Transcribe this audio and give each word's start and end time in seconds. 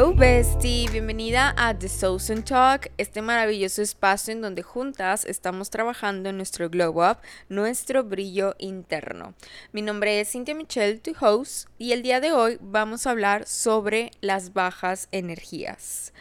Hello 0.00 0.14
bestie, 0.14 0.88
bienvenida 0.90 1.54
a 1.58 1.78
The 1.78 1.86
Southern 1.86 2.42
Talk, 2.42 2.90
este 2.96 3.20
maravilloso 3.20 3.82
espacio 3.82 4.32
en 4.32 4.40
donde 4.40 4.62
juntas 4.62 5.26
estamos 5.26 5.68
trabajando 5.68 6.30
en 6.30 6.38
nuestro 6.38 6.70
glow 6.70 7.06
up, 7.06 7.18
nuestro 7.50 8.02
brillo 8.02 8.54
interno. 8.56 9.34
Mi 9.72 9.82
nombre 9.82 10.18
es 10.18 10.32
Cynthia 10.32 10.54
Michelle, 10.54 11.00
tu 11.00 11.12
host, 11.20 11.68
y 11.76 11.92
el 11.92 12.00
día 12.00 12.20
de 12.20 12.32
hoy 12.32 12.56
vamos 12.62 13.06
a 13.06 13.10
hablar 13.10 13.46
sobre 13.46 14.10
las 14.22 14.54
bajas 14.54 15.06
energías, 15.12 16.14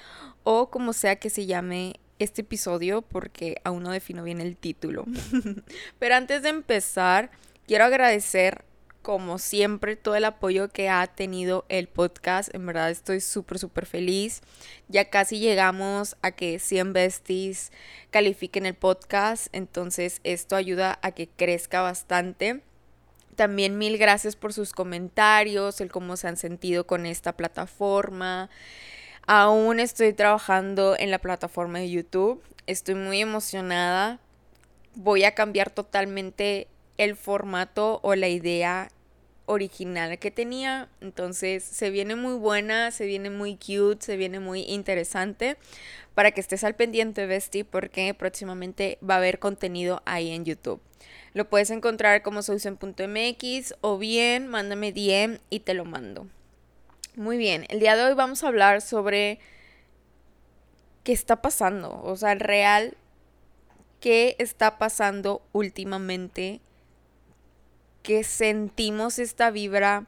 o 0.44 0.70
como 0.70 0.92
sea 0.92 1.16
que 1.16 1.30
se 1.30 1.46
llame 1.46 2.02
este 2.20 2.42
episodio 2.42 3.02
porque 3.02 3.62
aún 3.64 3.84
no 3.84 3.92
defino 3.92 4.24
bien 4.24 4.42
el 4.42 4.58
título. 4.58 5.06
Pero 6.00 6.16
antes 6.16 6.44
de 6.44 6.50
empezar, 6.50 7.32
quiero 7.66 7.86
agradecer 7.86 8.66
como 9.10 9.40
siempre, 9.40 9.96
todo 9.96 10.14
el 10.14 10.24
apoyo 10.24 10.70
que 10.70 10.88
ha 10.88 11.08
tenido 11.08 11.66
el 11.68 11.88
podcast. 11.88 12.54
En 12.54 12.68
verdad 12.68 12.92
estoy 12.92 13.22
súper, 13.22 13.58
súper 13.58 13.88
feliz. 13.88 14.44
Ya 14.88 15.10
casi 15.10 15.40
llegamos 15.40 16.16
a 16.22 16.30
que 16.30 16.60
100 16.60 16.94
besties 16.94 17.72
califiquen 18.12 18.68
el 18.68 18.76
podcast. 18.76 19.48
Entonces 19.52 20.22
esto 20.24 20.56
ayuda 20.56 21.00
a 21.02 21.10
que 21.14 21.28
crezca 21.28 21.82
bastante. 21.82 22.62
También 23.36 23.80
mil 23.80 23.98
gracias 23.98 24.36
por 24.36 24.54
sus 24.54 24.74
comentarios, 24.74 25.82
el 25.82 25.92
cómo 25.92 26.16
se 26.16 26.28
han 26.28 26.38
sentido 26.38 26.86
con 26.86 27.08
esta 27.08 27.36
plataforma. 27.36 28.52
Aún 29.26 29.80
estoy 29.80 30.14
trabajando 30.14 30.96
en 31.00 31.10
la 31.10 31.18
plataforma 31.18 31.80
de 31.80 31.90
YouTube. 31.90 32.44
Estoy 32.68 32.94
muy 32.94 33.22
emocionada. 33.22 34.20
Voy 34.94 35.24
a 35.24 35.34
cambiar 35.34 35.72
totalmente 35.72 36.68
el 37.00 37.16
formato 37.16 38.02
o 38.04 38.14
la 38.14 38.28
idea 38.28 38.92
original 39.50 40.20
que 40.20 40.32
tenía. 40.32 40.88
Entonces 41.02 41.64
se 41.64 41.90
viene 41.90 42.16
muy 42.16 42.36
buena, 42.36 42.92
se 42.92 43.06
viene 43.06 43.30
muy 43.30 43.56
cute, 43.56 44.06
se 44.06 44.16
viene 44.16 44.40
muy 44.40 44.62
interesante. 44.62 45.58
Para 46.14 46.32
que 46.32 46.42
estés 46.42 46.64
al 46.64 46.76
pendiente, 46.76 47.26
Bestie, 47.26 47.66
porque 47.66 48.14
próximamente 48.14 49.00
va 49.08 49.16
a 49.16 49.18
haber 49.18 49.40
contenido 49.40 50.02
ahí 50.06 50.32
en 50.32 50.46
YouTube. 50.46 50.82
Lo 51.34 51.50
puedes 51.50 51.70
encontrar 51.70 52.22
como 52.22 52.42
solution.mx 52.42 53.76
o 53.82 53.98
bien 53.98 54.48
mándame 54.48 54.92
DM 54.92 55.40
y 55.50 55.62
te 55.62 55.74
lo 55.74 55.86
mando. 55.86 56.28
Muy 57.16 57.38
bien, 57.38 57.66
el 57.70 57.80
día 57.80 57.96
de 57.96 58.04
hoy 58.04 58.14
vamos 58.14 58.44
a 58.44 58.48
hablar 58.48 58.82
sobre 58.82 59.40
qué 61.04 61.12
está 61.12 61.42
pasando, 61.42 62.02
o 62.04 62.16
sea, 62.16 62.36
real, 62.36 62.96
qué 64.00 64.36
está 64.40 64.78
pasando 64.78 65.42
últimamente 65.52 66.62
que 68.04 68.24
sentimos 68.24 69.20
esta 69.20 69.52
vibra 69.52 70.06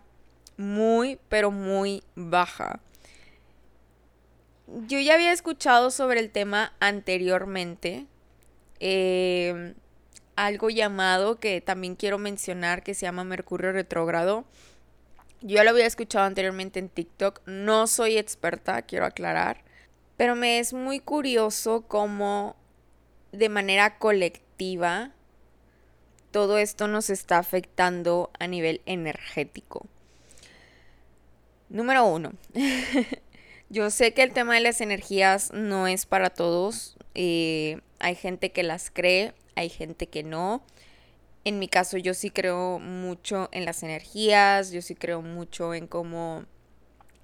muy, 0.58 1.20
pero 1.30 1.52
muy 1.52 2.04
baja. 2.16 2.80
Yo 4.88 5.00
ya 5.00 5.16
había 5.16 5.34
escuchado 5.34 5.92
sobre 5.92 6.20
el 6.20 6.30
tema 6.30 6.74
anteriormente. 6.80 8.06
Em, 8.80 9.76
algo 10.36 10.70
llamado 10.70 11.40
que 11.40 11.62
también 11.62 11.96
quiero 11.96 12.18
mencionar 12.18 12.84
que 12.84 12.94
se 12.94 13.06
llama 13.06 13.24
Mercurio 13.24 13.72
retrógrado. 13.74 14.46
Yo 15.42 15.64
lo 15.64 15.72
había 15.72 15.86
escuchado 15.86 16.26
anteriormente 16.26 16.80
en 16.80 16.90
TikTok. 16.90 17.42
No 17.46 17.88
soy 17.88 18.18
experta, 18.18 18.82
quiero 18.84 19.06
aclarar. 19.06 19.64
Pero 20.16 20.36
me 20.36 20.60
es 20.60 20.74
muy 20.74 21.00
curioso 21.00 21.84
cómo 21.88 22.56
de 23.32 23.50
manera 23.50 23.98
colectiva 23.98 25.12
todo 26.32 26.58
esto 26.58 26.88
nos 26.88 27.10
está 27.10 27.38
afectando 27.38 28.32
a 28.40 28.48
nivel 28.48 28.82
energético. 28.86 29.86
Número 31.70 32.06
uno. 32.06 32.34
Yo 33.70 33.90
sé 33.90 34.14
que 34.14 34.24
el 34.24 34.34
tema 34.34 34.56
de 34.56 34.62
las 34.62 34.82
energías 34.82 35.52
no 35.54 35.88
es 35.88 36.06
para 36.06 36.30
todos. 36.30 36.98
Eh, 37.16 37.80
hay 38.00 38.16
gente 38.16 38.52
que 38.52 38.64
las 38.64 38.92
cree, 38.92 39.34
hay 39.56 39.70
gente 39.70 40.08
que 40.08 40.24
no. 40.24 40.62
En 41.46 41.58
mi 41.58 41.68
caso 41.68 41.98
yo 41.98 42.14
sí 42.14 42.30
creo 42.30 42.78
mucho 42.80 43.50
en 43.52 43.66
las 43.66 43.82
energías, 43.82 44.72
yo 44.72 44.82
sí 44.82 44.94
creo 44.94 45.22
mucho 45.22 45.74
en 45.74 45.88
cómo 45.88 46.46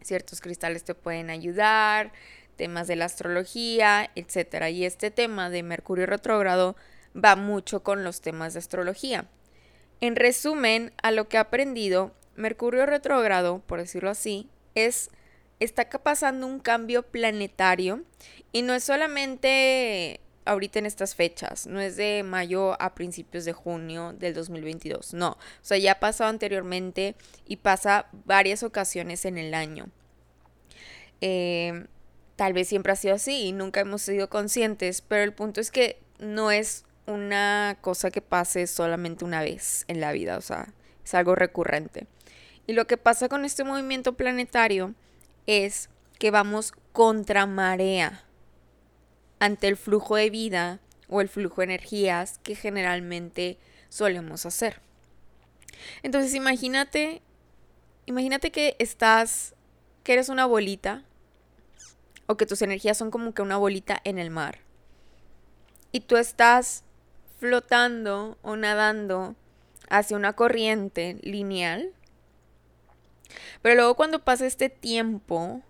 ciertos 0.02 0.42
cristales 0.42 0.84
te 0.84 0.96
pueden 0.96 1.30
ayudar, 1.30 2.14
temas 2.56 2.88
de 2.88 2.96
la 2.96 3.06
astrología, 3.06 4.10
etc. 4.16 4.70
Y 4.72 4.86
este 4.86 5.12
tema 5.12 5.50
de 5.50 5.62
Mercurio 5.64 6.06
retrógrado 6.06 6.76
va 7.16 7.36
mucho 7.36 7.84
con 7.84 8.04
los 8.04 8.22
temas 8.22 8.54
de 8.54 8.60
astrología. 8.60 9.28
En 10.02 10.16
resumen, 10.16 10.94
a 11.02 11.12
lo 11.12 11.28
que 11.28 11.38
he 11.38 11.40
aprendido, 11.40 12.14
Mercurio 12.36 12.86
retrógrado, 12.86 13.60
por 13.66 13.80
decirlo 13.80 14.10
así, 14.10 14.48
es 14.76 15.10
está 15.60 15.90
pasando 15.90 16.46
un 16.46 16.60
cambio 16.60 17.04
planetario 17.04 18.04
y 18.52 18.62
no 18.62 18.74
es 18.74 18.84
solamente 18.84 20.20
ahorita 20.46 20.80
en 20.80 20.86
estas 20.86 21.16
fechas, 21.16 21.68
no 21.68 21.82
es 21.82 21.98
de 21.98 22.24
mayo 22.24 22.82
a 22.82 22.96
principios 22.96 23.44
de 23.44 23.54
junio 23.54 24.14
del 24.14 24.34
2022, 24.34 25.14
no, 25.14 25.32
o 25.32 25.38
sea, 25.62 25.78
ya 25.78 25.94
ha 25.94 26.00
pasado 26.00 26.30
anteriormente 26.30 27.16
y 27.46 27.58
pasa 27.58 28.08
varias 28.26 28.64
ocasiones 28.64 29.26
en 29.26 29.38
el 29.38 29.54
año. 29.54 29.90
Eh, 31.20 31.88
tal 32.38 32.54
vez 32.54 32.70
siempre 32.70 32.94
ha 32.94 32.96
sido 32.96 33.16
así 33.16 33.48
y 33.48 33.52
nunca 33.52 33.82
hemos 33.82 34.04
sido 34.04 34.30
conscientes, 34.30 35.02
pero 35.02 35.24
el 35.24 35.34
punto 35.34 35.60
es 35.60 35.72
que 35.72 36.00
no 36.20 36.52
es 36.52 36.86
una 37.08 37.78
cosa 37.82 38.12
que 38.12 38.22
pase 38.22 38.68
solamente 38.68 39.26
una 39.26 39.42
vez 39.42 39.86
en 39.88 40.00
la 40.00 40.12
vida, 40.12 40.38
o 40.38 40.42
sea, 40.42 40.74
es 41.04 41.14
algo 41.14 41.36
recurrente. 41.36 42.08
Y 42.68 42.74
lo 42.74 42.86
que 42.86 42.98
pasa 42.98 43.30
con 43.30 43.46
este 43.46 43.64
movimiento 43.64 44.14
planetario 44.14 44.94
es 45.46 45.90
que 46.20 46.32
vamos 46.32 46.74
contra 46.92 47.46
marea 47.46 48.26
ante 49.40 49.68
el 49.68 49.78
flujo 49.78 50.16
de 50.16 50.30
vida 50.30 50.80
o 51.08 51.22
el 51.22 51.30
flujo 51.30 51.62
de 51.62 51.66
energías 51.66 52.40
que 52.44 52.56
generalmente 52.56 53.58
solemos 53.90 54.46
hacer. 54.46 54.82
Entonces 56.04 56.34
imagínate, 56.34 57.22
imagínate 58.06 58.52
que 58.52 58.76
estás, 58.80 59.56
que 60.04 60.14
eres 60.14 60.28
una 60.28 60.46
bolita 60.46 61.06
o 62.26 62.36
que 62.36 62.46
tus 62.46 62.62
energías 62.62 62.98
son 62.98 63.12
como 63.12 63.34
que 63.34 63.42
una 63.42 63.58
bolita 63.58 64.02
en 64.04 64.18
el 64.18 64.30
mar 64.30 64.60
y 65.92 66.02
tú 66.02 66.18
estás 66.18 66.84
flotando 67.38 68.38
o 68.42 68.56
nadando 68.56 69.36
hacia 69.90 70.18
una 70.18 70.34
corriente 70.34 71.18
lineal. 71.22 71.94
Pero 73.62 73.76
luego 73.76 73.96
cuando 73.96 74.24
pasa 74.24 74.46
este 74.46 74.70
tiempo 74.70 75.62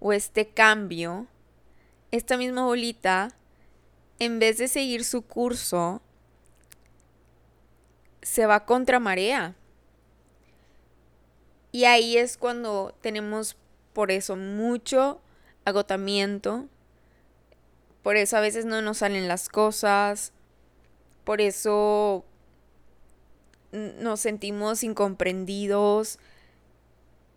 o 0.00 0.12
este 0.12 0.48
cambio, 0.48 1.26
esta 2.10 2.36
misma 2.36 2.64
bolita, 2.64 3.34
en 4.18 4.38
vez 4.38 4.58
de 4.58 4.68
seguir 4.68 5.04
su 5.04 5.22
curso, 5.22 6.02
se 8.22 8.46
va 8.46 8.64
contra 8.64 8.98
marea. 8.98 9.54
Y 11.72 11.84
ahí 11.84 12.16
es 12.16 12.36
cuando 12.36 12.94
tenemos 13.00 13.56
por 13.92 14.10
eso 14.10 14.36
mucho 14.36 15.20
agotamiento. 15.64 16.66
Por 18.02 18.16
eso 18.16 18.36
a 18.36 18.40
veces 18.40 18.64
no 18.64 18.80
nos 18.80 18.98
salen 18.98 19.28
las 19.28 19.48
cosas. 19.48 20.32
Por 21.28 21.42
eso 21.42 22.24
nos 23.70 24.18
sentimos 24.18 24.82
incomprendidos 24.82 26.18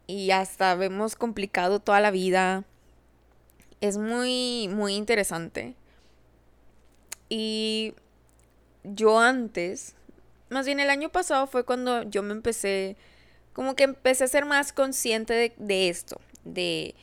y 0.07 0.31
hasta 0.31 0.75
vemos 0.75 1.17
complicado 1.17 1.81
toda 1.81 1.99
la 1.99 2.09
vida. 2.09 2.63
Es 3.81 3.97
muy, 3.97 4.69
muy 4.69 4.95
interesante. 4.95 5.75
Y 7.27 7.93
yo 8.85 9.19
antes, 9.19 9.95
más 10.49 10.65
bien 10.65 10.79
el 10.79 10.89
año 10.89 11.09
pasado 11.09 11.45
fue 11.45 11.65
cuando 11.65 12.03
yo 12.03 12.23
me 12.23 12.31
empecé, 12.31 12.95
como 13.51 13.75
que 13.75 13.83
empecé 13.83 14.23
a 14.23 14.27
ser 14.29 14.45
más 14.45 14.71
consciente 14.71 15.53
de, 15.57 15.89
esto, 15.89 16.21
de, 16.45 16.95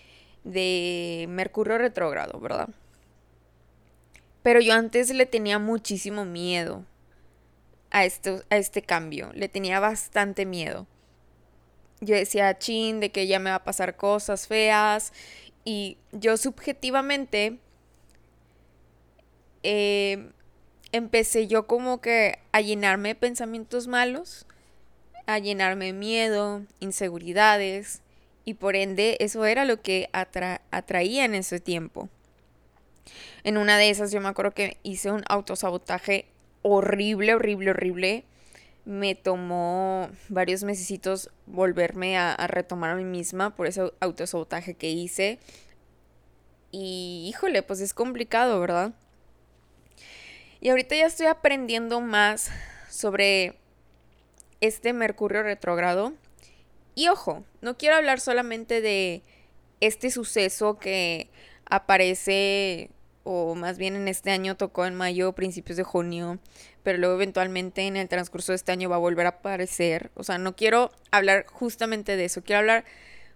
de 0.42 1.26
Mercurio 1.28 1.76
retrógrado, 1.76 2.40
¿verdad? 2.40 2.70
Pero 4.48 4.60
yo 4.60 4.72
antes 4.72 5.10
le 5.10 5.26
tenía 5.26 5.58
muchísimo 5.58 6.24
miedo 6.24 6.86
a, 7.90 8.06
esto, 8.06 8.42
a 8.48 8.56
este 8.56 8.80
cambio. 8.80 9.30
Le 9.34 9.50
tenía 9.50 9.78
bastante 9.78 10.46
miedo. 10.46 10.86
Yo 12.00 12.14
decía, 12.14 12.56
chin, 12.56 12.98
de 12.98 13.10
que 13.10 13.26
ya 13.26 13.40
me 13.40 13.50
va 13.50 13.56
a 13.56 13.64
pasar 13.64 13.96
cosas 13.96 14.46
feas. 14.46 15.12
Y 15.66 15.98
yo 16.12 16.38
subjetivamente 16.38 17.58
eh, 19.62 20.30
empecé 20.92 21.46
yo 21.46 21.66
como 21.66 22.00
que 22.00 22.38
a 22.52 22.62
llenarme 22.62 23.10
de 23.10 23.16
pensamientos 23.16 23.86
malos, 23.86 24.46
a 25.26 25.38
llenarme 25.38 25.84
de 25.84 25.92
miedo, 25.92 26.62
inseguridades. 26.80 28.00
Y 28.46 28.54
por 28.54 28.76
ende 28.76 29.18
eso 29.20 29.44
era 29.44 29.66
lo 29.66 29.82
que 29.82 30.08
atraía 30.70 31.26
en 31.26 31.34
ese 31.34 31.60
tiempo. 31.60 32.08
En 33.44 33.56
una 33.56 33.78
de 33.78 33.90
esas 33.90 34.12
yo 34.12 34.20
me 34.20 34.28
acuerdo 34.28 34.52
que 34.52 34.76
hice 34.82 35.10
un 35.10 35.22
autosabotaje 35.28 36.26
horrible, 36.62 37.34
horrible, 37.34 37.70
horrible. 37.70 38.24
Me 38.84 39.14
tomó 39.14 40.08
varios 40.28 40.64
mesecitos 40.64 41.30
volverme 41.46 42.16
a, 42.18 42.34
retomar 42.46 42.90
a 42.90 42.96
mí 42.96 43.04
misma 43.04 43.54
por 43.54 43.66
ese 43.66 43.92
autosabotaje 44.00 44.74
que 44.74 44.90
hice. 44.90 45.38
Y 46.70 47.26
híjole, 47.28 47.62
pues 47.62 47.80
es 47.80 47.94
complicado, 47.94 48.60
¿verdad? 48.60 48.92
Y 50.60 50.70
ahorita 50.70 50.96
ya 50.96 51.06
estoy 51.06 51.26
aprendiendo 51.26 52.00
más 52.00 52.50
sobre 52.90 53.56
este 54.60 54.92
Mercurio 54.92 55.42
retrógrado. 55.42 56.14
Y 56.94 57.08
ojo, 57.08 57.44
no 57.60 57.76
quiero 57.76 57.96
hablar 57.96 58.20
solamente 58.20 58.80
de 58.80 59.22
este 59.80 60.10
suceso 60.10 60.78
que 60.78 61.28
aparece, 61.66 62.90
o 63.30 63.54
más 63.54 63.76
bien 63.76 63.94
en 63.94 64.08
este 64.08 64.30
año 64.30 64.56
tocó 64.56 64.86
en 64.86 64.94
mayo, 64.94 65.34
principios 65.34 65.76
de 65.76 65.82
junio, 65.82 66.38
pero 66.82 66.96
luego 66.96 67.16
eventualmente 67.16 67.82
en 67.82 67.98
el 67.98 68.08
transcurso 68.08 68.52
de 68.52 68.56
este 68.56 68.72
año 68.72 68.88
va 68.88 68.96
a 68.96 69.00
volver 69.00 69.26
a 69.26 69.40
aparecer. 69.40 70.10
O 70.14 70.24
sea, 70.24 70.38
no 70.38 70.56
quiero 70.56 70.90
hablar 71.10 71.44
justamente 71.46 72.16
de 72.16 72.24
eso, 72.24 72.42
quiero 72.42 72.60
hablar 72.60 72.86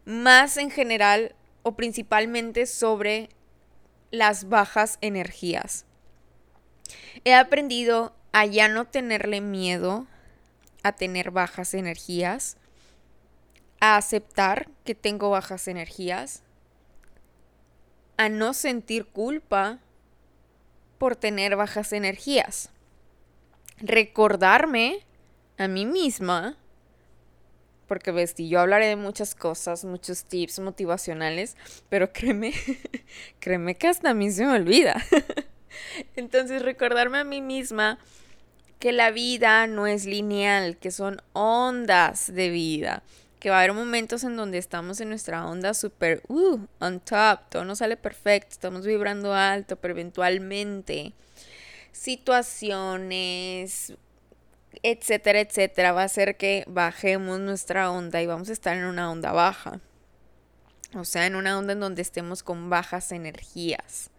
más 0.06 0.56
en 0.56 0.71
general 0.71 1.35
o 1.62 1.77
principalmente 1.77 2.65
sobre 2.65 3.29
las 4.11 4.49
bajas 4.49 4.97
energías. 5.03 5.85
He 7.25 7.35
aprendido 7.35 8.15
a 8.33 8.47
ya 8.47 8.69
no 8.69 8.87
tenerle 8.87 9.43
miedo 9.43 10.06
a 10.83 10.93
tener 10.93 11.33
bajas 11.33 11.75
energías, 11.75 12.56
a 13.79 13.99
aceptar 13.99 14.71
que 14.85 14.94
tengo 14.94 15.29
bajas 15.29 15.69
energías, 15.69 16.43
a 18.17 18.29
no 18.29 18.55
sentir 18.55 19.06
culpa 19.06 19.79
por 20.99 21.17
tener 21.17 21.56
bajas 21.56 21.93
energías. 21.93 22.70
Recordarme 23.79 25.05
a 25.59 25.69
mí 25.69 25.87
misma, 25.87 26.56
porque 27.88 28.12
ves, 28.12 28.35
yo 28.37 28.61
hablaré 28.61 28.87
de 28.87 28.97
muchas 28.97 29.35
cosas, 29.35 29.85
muchos 29.85 30.25
tips 30.25 30.61
motivacionales, 30.61 31.56
pero 31.88 32.12
créeme, 32.12 32.53
créeme 33.41 33.75
que 33.75 33.88
hasta 33.88 34.11
a 34.11 34.15
mí 34.15 34.31
se 34.31 34.47
me 34.47 34.55
olvida. 34.55 35.03
Entonces 36.17 36.62
recordarme 36.62 37.19
a 37.19 37.25
mí 37.25 37.41
misma 37.41 37.99
que 38.79 38.93
la 38.93 39.11
vida 39.11 39.67
no 39.67 39.87
es 39.87 40.06
lineal, 40.06 40.76
que 40.76 40.91
son 40.91 41.23
ondas 41.32 42.32
de 42.32 42.50
vida, 42.50 43.03
que 43.43 43.50
va 43.50 43.56
a 43.56 43.59
haber 43.59 43.73
momentos 43.73 44.23
en 44.23 44.37
donde 44.37 44.59
estamos 44.59 45.00
en 45.00 45.09
nuestra 45.09 45.44
onda 45.44 45.75
súper, 45.75 46.23
uh, 46.29 46.61
on 46.79 47.00
top, 47.00 47.41
todo 47.50 47.65
nos 47.65 47.79
sale 47.79 47.97
perfecto, 47.97 48.50
estamos 48.53 48.87
vibrando 48.87 49.35
alto, 49.35 49.75
pero 49.75 49.94
eventualmente 49.94 51.12
situaciones, 51.91 53.94
etcétera, 54.85 55.41
etcétera, 55.41 55.91
va 55.91 56.03
a 56.03 56.05
hacer 56.05 56.37
que 56.37 56.62
bajemos 56.69 57.41
nuestra 57.41 57.91
onda 57.91 58.23
y 58.23 58.27
vamos 58.27 58.49
a 58.49 58.53
estar 58.53 58.77
en 58.77 58.85
una 58.85 59.11
onda 59.11 59.33
baja. 59.33 59.81
O 60.94 61.05
sea, 61.05 61.27
en 61.27 61.35
una 61.35 61.59
onda 61.59 61.73
en 61.73 61.81
donde 61.81 62.00
estemos 62.00 62.44
con 62.44 62.71
bajas 62.71 63.11
energías 63.11 64.11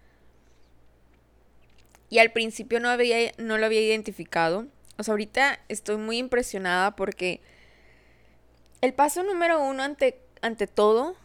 y 2.10 2.20
al 2.20 2.34
principio 2.34 2.82
no, 2.82 2.90
había, 2.90 3.32
no 3.38 3.58
lo 3.58 3.66
había 3.66 3.80
identificado. 3.80 4.68
O 4.98 5.04
sea, 5.04 5.14
ahorita 5.14 5.62
estoy 5.70 5.96
muy 5.96 6.18
impresionada 6.18 6.98
porque 6.98 7.40
el 8.84 8.94
paso 8.94 9.24
número 9.24 9.64
uno 9.64 9.82
ante, 9.82 10.20
ante 10.42 10.68
todo 10.68 11.16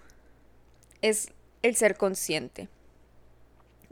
es 1.03 1.33
el 1.63 1.75
ser 1.75 1.97
consciente. 1.97 2.69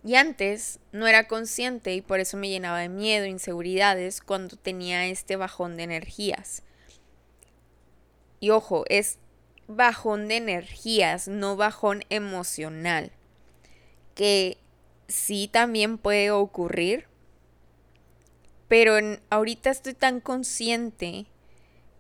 Y 0.05 0.15
antes 0.15 0.79
no 0.93 1.09
era 1.09 1.27
consciente 1.27 1.93
y 1.93 2.01
por 2.01 2.21
eso 2.21 2.37
me 2.37 2.49
llenaba 2.49 2.79
de 2.79 2.89
miedo, 2.89 3.27
inseguridades 3.27 4.21
cuando 4.21 4.55
tenía 4.55 5.07
este 5.07 5.35
bajón 5.35 5.77
de 5.77 5.83
energías. 5.83 6.63
Y 8.39 8.51
ojo, 8.51 8.85
es 8.89 9.19
bajón 9.67 10.29
de 10.29 10.37
energías, 10.37 11.27
no 11.27 11.57
bajón 11.57 12.05
emocional. 12.09 13.11
Que 14.15 14.59
sí 15.09 15.49
también 15.53 15.99
puede 15.99 16.31
ocurrir, 16.31 17.09
pero 18.69 18.93
ahorita 19.29 19.71
estoy 19.71 19.95
tan 19.95 20.21
consciente 20.21 21.27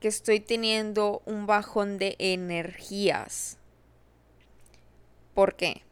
que 0.00 0.08
estoy 0.08 0.40
teniendo 0.40 1.22
un 1.24 1.46
bajón 1.46 1.98
de 1.98 2.16
energías. 2.18 3.58
¿Por 5.34 5.56
qué? 5.56 5.82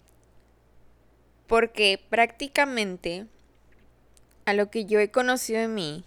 Porque 1.47 2.01
prácticamente 2.09 3.27
a 4.45 4.55
lo 4.55 4.71
que 4.71 4.85
yo 4.85 5.01
he 5.01 5.11
conocido 5.11 5.61
de 5.61 5.69
mí, 5.69 6.05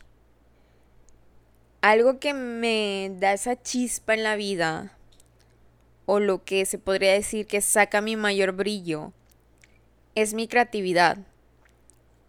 algo 1.81 2.19
que 2.19 2.33
me 2.33 3.11
da 3.19 3.33
esa 3.33 3.61
chispa 3.61 4.13
en 4.13 4.23
la 4.23 4.35
vida, 4.35 4.97
o 6.05 6.19
lo 6.19 6.43
que 6.43 6.65
se 6.65 6.79
podría 6.79 7.13
decir 7.13 7.47
que 7.47 7.61
saca 7.61 8.01
mi 8.01 8.15
mayor 8.15 8.53
brillo, 8.53 9.11
es 10.15 10.33
mi 10.33 10.47
creatividad. 10.47 11.17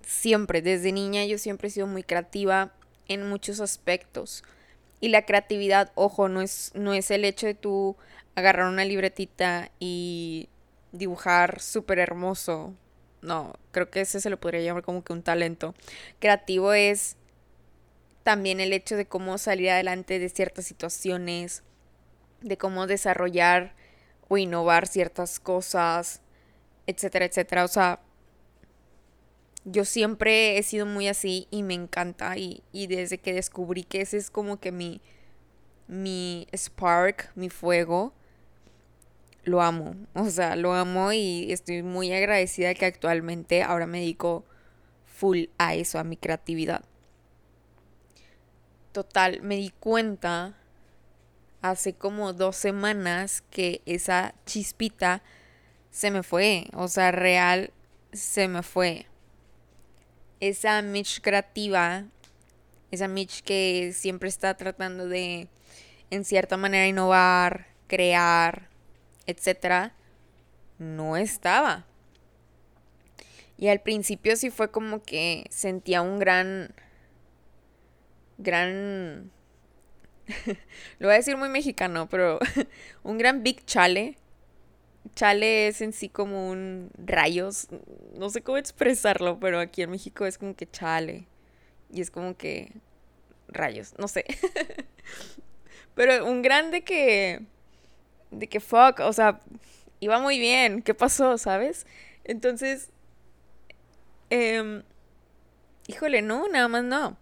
Siempre, 0.07 0.63
desde 0.63 0.93
niña 0.93 1.25
yo 1.25 1.39
siempre 1.39 1.69
he 1.69 1.71
sido 1.71 1.87
muy 1.87 2.03
creativa 2.03 2.73
en 3.07 3.29
muchos 3.29 3.61
aspectos. 3.61 4.43
Y 5.01 5.09
la 5.09 5.25
creatividad, 5.25 5.93
ojo, 5.95 6.29
no 6.29 6.41
es, 6.41 6.73
no 6.75 6.95
es 6.95 7.11
el 7.11 7.25
hecho 7.25 7.47
de 7.47 7.55
tú 7.55 7.97
agarrar 8.35 8.69
una 8.69 8.85
libretita 8.85 9.71
y 9.79 10.49
dibujar 10.93 11.61
súper 11.61 11.99
hermoso. 11.99 12.75
No, 13.21 13.55
creo 13.73 13.91
que 13.91 14.01
ese 14.01 14.21
se 14.21 14.31
lo 14.31 14.39
podría 14.39 14.61
llamar 14.61 14.83
como 14.83 15.03
que 15.03 15.13
un 15.13 15.23
talento. 15.23 15.75
Creativo 16.19 16.73
es 16.73 17.17
también 18.23 18.61
el 18.61 18.73
hecho 18.73 18.97
de 18.97 19.07
cómo 19.07 19.39
salir 19.39 19.71
adelante 19.71 20.19
de 20.19 20.29
ciertas 20.29 20.67
situaciones, 20.67 21.63
de 22.41 22.59
cómo 22.59 22.87
desarrollar 22.87 23.75
o 24.29 24.37
innovar 24.37 24.87
ciertas 24.87 25.41
cosas, 25.41 26.21
etcétera, 26.87 27.25
etcétera. 27.25 27.65
O 27.65 27.69
sea, 27.69 28.01
yo 29.71 29.85
siempre 29.85 30.59
he 30.59 30.63
sido 30.63 30.87
muy 30.87 31.09
así 31.09 31.47
y 31.51 31.63
me 31.63 31.75
encanta 31.75 32.37
y, 32.37 32.63
desde 32.73 33.19
que 33.19 33.33
descubrí 33.33 33.85
que 33.85 34.01
ese 34.01 34.17
es 34.17 34.31
como 34.31 34.59
que 34.59 34.73
mi, 34.73 35.01
mi 35.87 36.47
spark, 36.55 37.31
mi 37.35 37.51
fuego, 37.51 38.13
lo 39.45 39.63
amo. 39.63 39.95
O 40.15 40.29
sea, 40.31 40.57
lo 40.57 40.75
amo 40.75 41.13
y 41.13 41.53
estoy 41.53 41.83
muy 41.83 42.13
agradecida 42.13 42.75
que 42.75 42.87
actualmente 42.87 43.63
ahora 43.63 43.87
me 43.87 44.01
dedico 44.01 44.45
full 45.07 45.47
a 45.59 45.75
eso, 45.75 45.99
a 45.99 46.05
mi 46.05 46.17
creatividad. 46.17 46.85
Total, 48.93 49.43
me 49.43 49.57
di 49.57 49.71
cuenta 49.71 50.57
hace 51.63 51.95
como 51.95 52.33
dos 52.33 52.57
semanas 52.57 53.43
que 53.51 53.83
esa 53.87 54.35
chispita 54.47 55.23
se 55.91 56.11
me 56.11 56.23
fue. 56.23 56.67
O 56.75 56.89
sea, 56.89 57.11
real 57.11 57.73
se 58.13 58.49
me 58.49 58.63
fue. 58.63 59.07
Esa 60.41 60.83
Mitch 60.83 61.21
creativa, 61.21 62.05
esa 62.91 63.09
Mitch 63.09 63.43
que 63.43 63.93
siempre 63.95 64.29
está 64.29 64.57
tratando 64.57 65.09
de, 65.09 65.49
en 66.11 66.25
cierta 66.25 66.57
manera, 66.57 66.87
innovar, 66.87 67.67
crear, 67.87 68.69
etc., 69.27 69.93
no 70.79 71.17
estaba. 71.17 71.87
Y 73.57 73.69
al 73.69 73.81
principio 73.81 74.37
sí 74.37 74.51
fue 74.51 74.71
como 74.71 75.03
que 75.03 75.47
sentía 75.51 76.03
un 76.03 76.21
gran, 76.21 76.73
gran, 78.39 79.33
lo 80.99 81.09
voy 81.09 81.15
a 81.15 81.19
decir 81.19 81.37
muy 81.37 81.49
mexicano, 81.49 82.09
pero 82.09 82.39
un 83.03 83.19
gran 83.19 83.43
big 83.43 83.65
chale 83.67 84.17
chale 85.15 85.69
es 85.69 85.81
en 85.81 85.93
sí 85.93 86.09
como 86.09 86.51
un 86.51 86.91
rayos, 86.97 87.69
no 88.15 88.31
sé 88.31 88.43
cómo 88.43 88.59
expresarlo, 88.59 89.39
pero 89.41 89.61
aquí 89.61 89.83
en 89.83 89.91
México 89.91 90.27
es 90.27 90.39
como 90.39 90.55
que 90.55 90.71
chale. 90.71 91.27
Y 91.91 92.01
es 92.01 92.11
como 92.11 92.37
que 92.37 92.73
rayos, 93.49 93.95
no 93.99 94.09
sé. 94.09 94.25
pero 95.95 96.27
un 96.27 96.43
grande 96.43 96.83
que 96.83 97.41
de 98.31 98.47
que 98.47 98.61
fuck, 98.61 99.01
o 99.01 99.13
sea, 99.13 99.41
iba 100.01 100.21
muy 100.21 100.39
bien, 100.39 100.83
¿qué 100.83 100.95
pasó, 100.95 101.39
sabes? 101.39 101.87
Entonces 102.25 102.91
eh, 104.31 104.83
híjole, 105.87 106.23
no, 106.23 106.49
nada 106.49 106.69
más 106.69 106.85
no. 106.85 107.17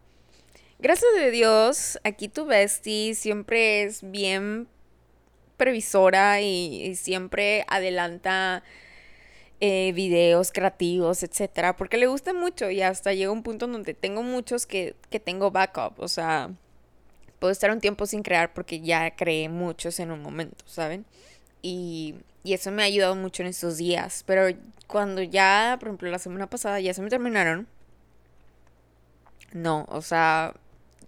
Gracias 0.79 1.11
a 1.19 1.27
Dios, 1.29 1.99
aquí 2.05 2.29
tu 2.29 2.45
bestie 2.45 3.15
siempre 3.15 3.85
es 3.85 4.09
bien 4.11 4.69
previsora 5.57 6.41
y, 6.41 6.95
siempre 6.97 7.65
adelanta 7.69 8.63
eh, 9.61 9.93
videos 9.95 10.53
creativos, 10.53 11.23
etcétera, 11.23 11.77
porque 11.77 11.97
le 11.97 12.07
gusta 12.07 12.33
mucho 12.33 12.71
y 12.71 12.83
hasta 12.83 13.15
llega 13.15 13.31
un 13.31 13.43
punto 13.43 13.67
donde 13.67 13.95
tengo 13.95 14.23
muchos 14.23 14.67
que, 14.67 14.95
que 15.11 15.21
tengo 15.21 15.51
backup, 15.51 15.99
o 15.99 16.09
sea, 16.09 16.51
puedo 17.39 17.53
estar 17.53 17.71
un 17.71 17.81
tiempo 17.81 18.07
sin 18.07 18.23
crear 18.23 18.53
porque 18.53 18.81
ya 18.81 19.15
creé 19.17 19.49
muchos 19.49 19.99
en 20.01 20.11
un 20.11 20.23
momento, 20.23 20.65
¿saben? 20.67 21.05
Y, 21.63 22.17
y 22.45 22.53
eso 22.55 22.71
me 22.71 22.83
ha 22.83 22.87
ayudado 22.87 23.17
mucho 23.17 23.43
en 23.43 23.49
estos 23.49 23.79
días, 23.79 24.23
pero 24.27 24.57
cuando 24.87 25.23
ya, 25.23 25.77
por 25.81 25.89
ejemplo, 25.89 26.11
la 26.11 26.19
semana 26.19 26.49
pasada 26.49 26.81
ya 26.81 26.95
se 26.95 27.03
me 27.03 27.11
terminaron, 27.11 27.67
no, 29.53 29.87
o 29.89 30.03
sea, 30.03 30.55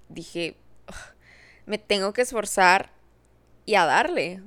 dije, 0.09 0.57
me 1.67 1.78
tengo 1.78 2.12
que 2.12 2.23
esforzar 2.23 2.90
y 3.68 3.75
a 3.75 3.84
darle. 3.84 4.40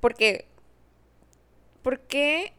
Porque, 0.00 0.46
¿por 1.82 2.00
qué 2.00 2.52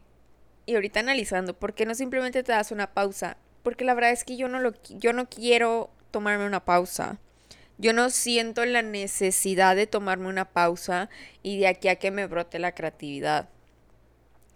y 0.64 0.74
ahorita 0.74 1.00
analizando, 1.00 1.52
¿por 1.52 1.74
qué 1.74 1.84
no 1.84 1.94
simplemente 1.94 2.42
te 2.42 2.52
das 2.52 2.70
una 2.70 2.94
pausa? 2.94 3.36
Porque 3.62 3.84
la 3.84 3.92
verdad 3.92 4.12
es 4.12 4.24
que 4.24 4.38
yo 4.38 4.48
no, 4.48 4.58
lo, 4.58 4.72
yo 4.88 5.12
no 5.12 5.28
quiero 5.28 5.90
tomarme 6.10 6.46
una 6.46 6.64
pausa. 6.64 7.18
Yo 7.76 7.92
no 7.92 8.08
siento 8.08 8.64
la 8.64 8.80
necesidad 8.80 9.76
de 9.76 9.86
tomarme 9.86 10.28
una 10.28 10.46
pausa 10.46 11.10
y 11.42 11.58
de 11.58 11.66
aquí 11.66 11.88
a 11.88 11.96
que 11.96 12.10
me 12.10 12.26
brote 12.26 12.58
la 12.58 12.72
creatividad. 12.72 13.50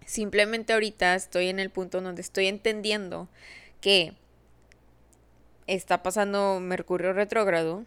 Simplemente 0.07 0.73
ahorita 0.73 1.13
estoy 1.13 1.49
en 1.49 1.59
el 1.59 1.69
punto 1.69 2.01
donde 2.01 2.23
estoy 2.23 2.47
entendiendo 2.47 3.29
que 3.79 4.13
está 5.67 6.01
pasando 6.01 6.59
Mercurio 6.59 7.13
retrógrado, 7.13 7.85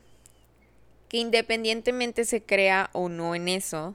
que 1.13 1.19
independientemente 1.19 2.25
se 2.25 2.43
crea 2.43 2.89
o 2.95 3.11
no 3.11 3.35
en 3.35 3.47
eso, 3.47 3.95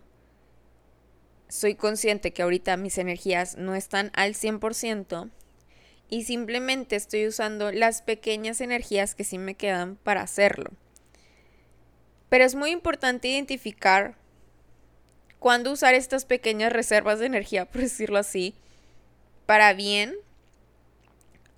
soy 1.50 1.74
consciente 1.74 2.31
que 2.31 2.43
ahorita 2.43 2.77
mis 2.77 3.00
energías 3.00 3.57
no 3.57 3.74
están 3.74 4.12
al 4.13 4.36
100% 4.36 5.31
y 6.09 6.25
simplemente 6.25 6.95
estoy 6.95 7.25
usando 7.25 7.71
las 7.71 8.03
pequeñas 8.03 8.62
energías 8.62 9.15
que 9.15 9.24
sí 9.24 9.39
me 9.39 9.55
quedan 9.55 9.95
para 9.95 10.21
hacerlo. 10.21 10.69
Pero 12.29 12.43
es 12.43 12.53
muy 12.53 12.69
importante 12.69 13.29
identificar 13.29 14.15
cuándo 15.39 15.71
usar 15.71 15.95
estas 15.95 16.24
pequeñas 16.25 16.71
reservas 16.71 17.17
de 17.17 17.25
energía, 17.25 17.65
por 17.65 17.81
decirlo 17.81 18.19
así, 18.19 18.53
para 19.47 19.74
bien 19.74 20.13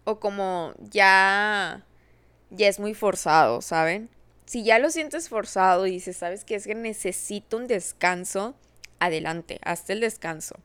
o 0.06 0.22
como 0.22 0.74
ya 0.80 1.84
ya 2.50 2.68
es 2.70 2.80
muy 2.80 2.94
forzado, 2.94 3.62
¿saben? 3.62 4.10
Si 4.50 4.64
ya 4.64 4.80
lo 4.80 4.90
sientes 4.90 5.30
forzado 5.30 5.86
y 5.86 5.92
dices, 5.92 6.18
¿sabes 6.18 6.44
qué? 6.44 6.56
Es 6.56 6.66
que 6.66 6.74
necesito 6.74 7.56
un 7.56 7.68
descanso, 7.68 8.56
adelante, 8.98 9.60
hasta 9.62 9.94
el 9.94 10.00
descanso. 10.00 10.56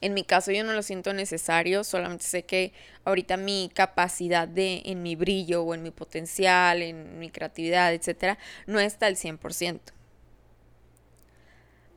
En 0.00 0.14
mi 0.14 0.24
caso 0.24 0.50
yo 0.50 0.64
no 0.64 0.72
lo 0.72 0.82
siento 0.82 1.12
necesario, 1.12 1.84
solamente 1.84 2.24
sé 2.24 2.44
que 2.44 2.72
ahorita 3.04 3.36
mi 3.36 3.70
capacidad 3.74 4.48
de, 4.48 4.80
en 4.86 5.02
mi 5.02 5.14
brillo 5.14 5.62
o 5.62 5.74
en 5.74 5.82
mi 5.82 5.90
potencial, 5.90 6.80
en 6.80 7.18
mi 7.18 7.28
creatividad, 7.28 7.92
etcétera, 7.92 8.38
no 8.66 8.80
está 8.80 9.08
al 9.08 9.16
100%. 9.16 9.80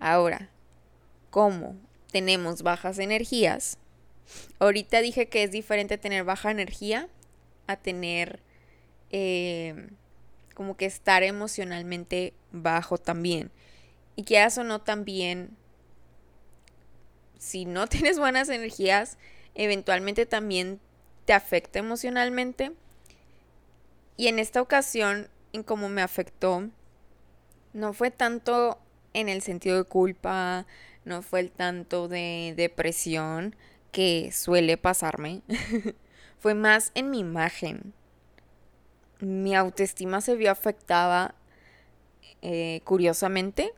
Ahora, 0.01 0.49
¿cómo 1.29 1.77
tenemos 2.11 2.61
bajas 2.61 2.99
energías? 2.99 3.77
Ahorita 4.59 4.99
dije 4.99 5.29
que 5.29 5.43
es 5.43 5.51
diferente 5.51 5.97
tener 5.97 6.25
baja 6.25 6.51
energía 6.51 7.07
a 7.67 7.77
tener 7.77 8.41
eh, 9.11 9.91
como 10.57 10.75
que 10.75 10.87
estar 10.87 11.21
emocionalmente 11.21 12.33
bajo 12.51 12.97
también. 12.97 13.51
Y 14.15 14.23
que 14.23 14.43
eso 14.43 14.63
no 14.63 14.81
también 14.81 15.55
si 17.37 17.65
no 17.65 17.85
tienes 17.87 18.17
buenas 18.17 18.49
energías, 18.49 19.19
eventualmente 19.53 20.25
también 20.25 20.79
te 21.25 21.33
afecta 21.33 21.77
emocionalmente. 21.77 22.71
Y 24.15 24.29
en 24.29 24.39
esta 24.39 24.59
ocasión, 24.59 25.29
en 25.53 25.61
cómo 25.61 25.89
me 25.89 26.01
afectó, 26.01 26.67
no 27.73 27.93
fue 27.93 28.09
tanto 28.09 28.79
en 29.13 29.29
el 29.29 29.43
sentido 29.43 29.77
de 29.77 29.83
culpa, 29.83 30.65
no 31.05 31.21
fue 31.21 31.41
el 31.41 31.51
tanto 31.51 32.07
de 32.07 32.55
depresión 32.57 33.55
que 33.91 34.31
suele 34.31 34.75
pasarme, 34.75 35.43
fue 36.39 36.55
más 36.55 36.91
en 36.95 37.11
mi 37.11 37.19
imagen. 37.19 37.93
Mi 39.19 39.55
autoestima 39.55 40.21
se 40.21 40.35
vio 40.35 40.51
afectada 40.51 41.35
eh, 42.41 42.81
curiosamente. 42.83 43.73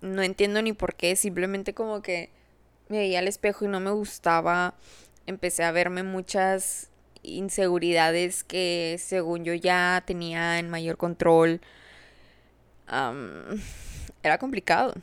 No 0.00 0.22
entiendo 0.22 0.62
ni 0.62 0.72
por 0.72 0.94
qué, 0.94 1.16
simplemente 1.16 1.74
como 1.74 2.02
que 2.02 2.30
me 2.88 2.98
veía 2.98 3.18
al 3.18 3.28
espejo 3.28 3.64
y 3.64 3.68
no 3.68 3.80
me 3.80 3.90
gustaba. 3.90 4.74
Empecé 5.26 5.64
a 5.64 5.72
verme 5.72 6.02
muchas 6.02 6.90
inseguridades 7.22 8.44
que 8.44 8.96
según 8.98 9.44
yo 9.44 9.54
ya 9.54 10.02
tenía 10.06 10.58
en 10.58 10.70
mayor 10.70 10.96
control. 10.96 11.60
era 14.22 14.38
complicado. 14.38 14.94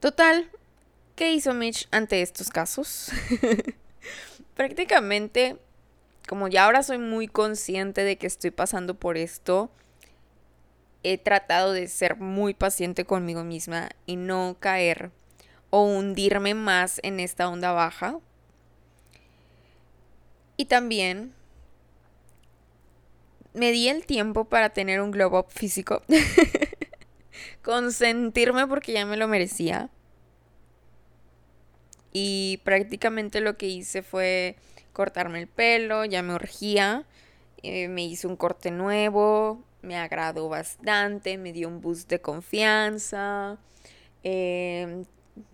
Total, 0.00 0.50
¿qué 1.14 1.32
hizo 1.32 1.54
Mitch 1.54 1.86
ante 1.92 2.22
estos 2.22 2.50
casos? 2.50 3.12
Prácticamente, 4.56 5.56
como 6.32 6.48
ya 6.48 6.64
ahora 6.64 6.82
soy 6.82 6.96
muy 6.96 7.28
consciente 7.28 8.04
de 8.04 8.16
que 8.16 8.26
estoy 8.26 8.50
pasando 8.50 8.94
por 8.94 9.18
esto, 9.18 9.70
he 11.02 11.18
tratado 11.18 11.74
de 11.74 11.88
ser 11.88 12.16
muy 12.16 12.54
paciente 12.54 13.04
conmigo 13.04 13.44
misma 13.44 13.90
y 14.06 14.16
no 14.16 14.56
caer 14.58 15.10
o 15.68 15.84
hundirme 15.84 16.54
más 16.54 17.00
en 17.02 17.20
esta 17.20 17.50
onda 17.50 17.72
baja. 17.72 18.18
Y 20.56 20.64
también 20.64 21.34
me 23.52 23.70
di 23.70 23.90
el 23.90 24.06
tiempo 24.06 24.46
para 24.46 24.70
tener 24.70 25.02
un 25.02 25.10
glow 25.10 25.38
up 25.38 25.50
físico. 25.50 26.00
Consentirme 27.62 28.66
porque 28.66 28.94
ya 28.94 29.04
me 29.04 29.18
lo 29.18 29.28
merecía. 29.28 29.90
Y 32.10 32.62
prácticamente 32.64 33.42
lo 33.42 33.58
que 33.58 33.66
hice 33.66 34.00
fue 34.00 34.56
cortarme 34.92 35.40
el 35.40 35.48
pelo, 35.48 36.04
ya 36.04 36.22
me 36.22 36.34
urgía. 36.34 37.04
Eh, 37.62 37.88
me 37.88 38.04
hice 38.04 38.26
un 38.26 38.36
corte 38.36 38.70
nuevo, 38.70 39.62
me 39.82 39.96
agradó 39.96 40.48
bastante, 40.48 41.38
me 41.38 41.52
dio 41.52 41.68
un 41.68 41.80
boost 41.80 42.08
de 42.08 42.20
confianza. 42.20 43.58
Eh, 44.24 45.04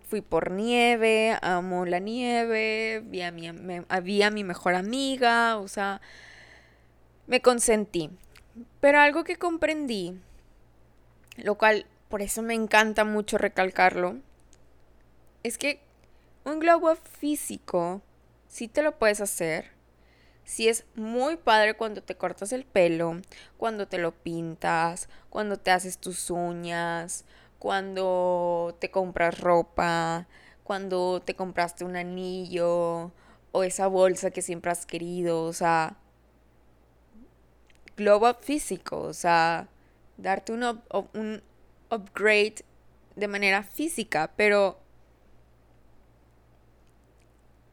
fui 0.07 0.21
por 0.21 0.51
nieve, 0.51 1.37
amo 1.41 1.85
la 1.85 1.99
nieve, 1.99 3.01
vi 3.05 3.21
a 3.21 3.31
mi, 3.31 3.51
mi 3.51 4.43
mejor 4.43 4.75
amiga, 4.75 5.57
o 5.57 5.67
sea, 5.67 6.01
me 7.27 7.41
consentí. 7.41 8.09
Pero 8.79 8.99
algo 8.99 9.23
que 9.23 9.37
comprendí, 9.37 10.19
lo 11.37 11.55
cual 11.55 11.85
por 12.09 12.21
eso 12.21 12.41
me 12.41 12.55
encanta 12.55 13.05
mucho 13.05 13.37
recalcarlo, 13.37 14.17
es 15.43 15.57
que 15.57 15.79
un 16.43 16.59
globo 16.59 16.95
físico 16.95 18.01
sí 18.49 18.67
te 18.67 18.83
lo 18.83 18.99
puedes 18.99 19.21
hacer. 19.21 19.71
Sí 20.43 20.67
es 20.67 20.85
muy 20.95 21.37
padre 21.37 21.75
cuando 21.75 22.01
te 22.03 22.15
cortas 22.15 22.51
el 22.51 22.65
pelo, 22.65 23.21
cuando 23.57 23.87
te 23.87 23.99
lo 23.99 24.11
pintas, 24.11 25.07
cuando 25.29 25.57
te 25.57 25.71
haces 25.71 25.99
tus 25.99 26.31
uñas, 26.31 27.23
cuando 27.59 28.75
te 28.79 28.89
compras 28.89 29.39
ropa, 29.39 30.27
cuando 30.63 31.21
te 31.21 31.35
compraste 31.35 31.85
un 31.85 31.95
anillo 31.95 33.11
o 33.51 33.63
esa 33.63 33.87
bolsa 33.87 34.31
que 34.31 34.41
siempre 34.41 34.71
has 34.71 34.85
querido, 34.87 35.43
o 35.43 35.53
sea, 35.53 35.97
globo 37.95 38.33
físico, 38.41 38.99
o 39.01 39.13
sea, 39.13 39.67
darte 40.17 40.51
un, 40.51 40.63
un 41.13 41.43
upgrade 41.91 42.65
de 43.15 43.27
manera 43.27 43.61
física, 43.61 44.31
pero 44.35 44.79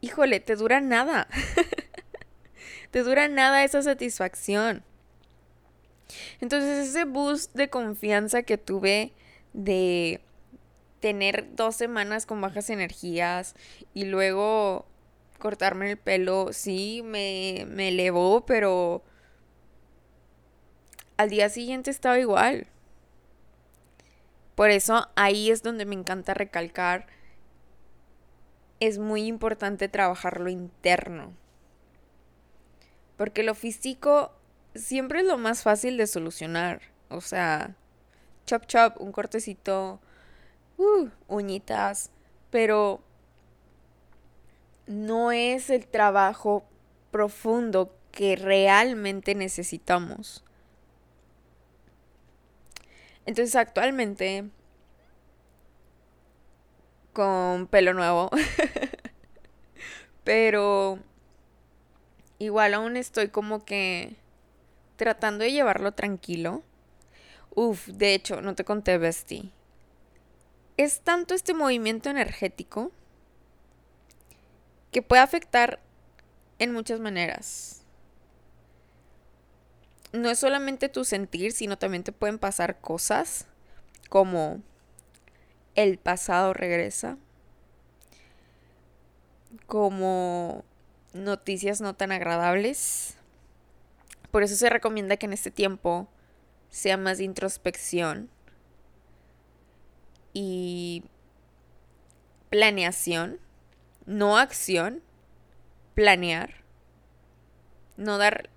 híjole, 0.06 0.40
te 0.40 0.56
dura 0.56 0.80
nada. 0.80 1.28
te 2.90 3.02
dura 3.02 3.28
nada 3.28 3.64
esa 3.64 3.82
satisfacción. 3.82 4.84
Entonces 6.40 6.88
ese 6.88 7.04
boost 7.04 7.54
de 7.54 7.68
confianza 7.68 8.42
que 8.42 8.56
tuve 8.56 9.12
de 9.52 10.20
tener 11.00 11.54
dos 11.56 11.76
semanas 11.76 12.25
con 12.25 12.40
bajas 12.40 12.70
energías 12.70 13.54
y 13.94 14.04
luego 14.04 14.86
cortarme 15.38 15.90
el 15.90 15.96
pelo, 15.98 16.52
sí, 16.52 17.02
me, 17.04 17.66
me 17.68 17.88
elevó, 17.88 18.46
pero 18.46 19.02
al 21.16 21.30
día 21.30 21.48
siguiente 21.48 21.90
estaba 21.90 22.18
igual. 22.18 22.68
Por 24.54 24.70
eso 24.70 25.08
ahí 25.16 25.50
es 25.50 25.62
donde 25.62 25.84
me 25.84 25.94
encanta 25.94 26.32
recalcar, 26.32 27.06
es 28.80 28.99
muy 28.99 29.26
importante 29.26 29.88
trabajar 29.88 30.40
lo 30.40 30.50
interno. 30.50 31.33
Porque 33.16 33.42
lo 33.42 33.54
físico 33.54 34.33
siempre 34.75 35.21
es 35.21 35.26
lo 35.26 35.38
más 35.38 35.62
fácil 35.62 35.97
de 35.97 36.06
solucionar. 36.06 36.83
O 37.09 37.21
sea, 37.21 37.75
chop 38.47 38.66
chop, 38.66 39.00
un 39.00 39.12
cortecito, 39.12 40.00
uh, 40.76 41.09
uñitas, 41.28 42.11
pero 42.50 43.00
no 44.87 45.33
es 45.33 45.71
el 45.71 45.87
trabajo 45.87 46.64
profundo 47.11 47.95
que 48.12 48.37
realmente 48.37 49.35
necesitamos. 49.35 50.45
Entonces 53.25 53.56
actualmente, 53.56 54.49
con 57.16 57.66
pelo 57.66 57.94
nuevo, 57.94 58.28
pero 60.25 60.99
igual 62.38 62.75
aún 62.75 62.99
estoy 62.99 63.28
como 63.28 63.64
que 63.64 64.16
tratando 64.96 65.44
de 65.44 65.52
llevarlo 65.52 65.92
tranquilo. 65.92 66.62
Uf, 67.54 67.87
de 67.87 68.12
hecho, 68.12 68.42
no 68.42 68.54
te 68.54 68.64
conté, 68.64 68.99
Bestie. 68.99 69.50
Es 70.76 71.00
tanto 71.00 71.32
este 71.32 71.54
movimiento 71.54 72.11
energético 72.11 72.92
que 74.92 75.00
puede 75.00 75.23
afectar 75.23 75.80
en 76.58 76.75
muchas 76.75 77.00
maneras. 77.00 77.82
No 80.12 80.28
es 80.28 80.38
solamente 80.38 80.90
tu 80.90 81.06
sentir, 81.06 81.52
sino 81.52 81.78
también 81.78 82.04
te 82.04 82.12
pueden 82.12 82.38
pasar 82.38 82.78
cosas 82.78 83.46
como 84.11 84.61
el 85.76 85.99
pasado 85.99 86.52
regresa, 86.52 87.18
como 89.66 90.64
noticias 91.12 91.80
no 91.80 91.95
tan 91.95 92.12
agradables. 92.12 93.16
Por 94.30 94.42
eso 94.42 94.56
se 94.56 94.71
recomienda 94.71 95.16
que 95.16 95.26
en 95.26 95.33
este 95.33 95.50
tiempo 95.50 96.09
sea 96.68 96.97
más 96.97 97.18
de 97.18 97.25
introspección 97.25 98.28
y 100.33 101.04
planeación, 102.50 103.38
no 104.04 104.37
acción, 104.37 105.02
planear, 105.95 106.54
no 107.97 108.18
dar 108.18 108.50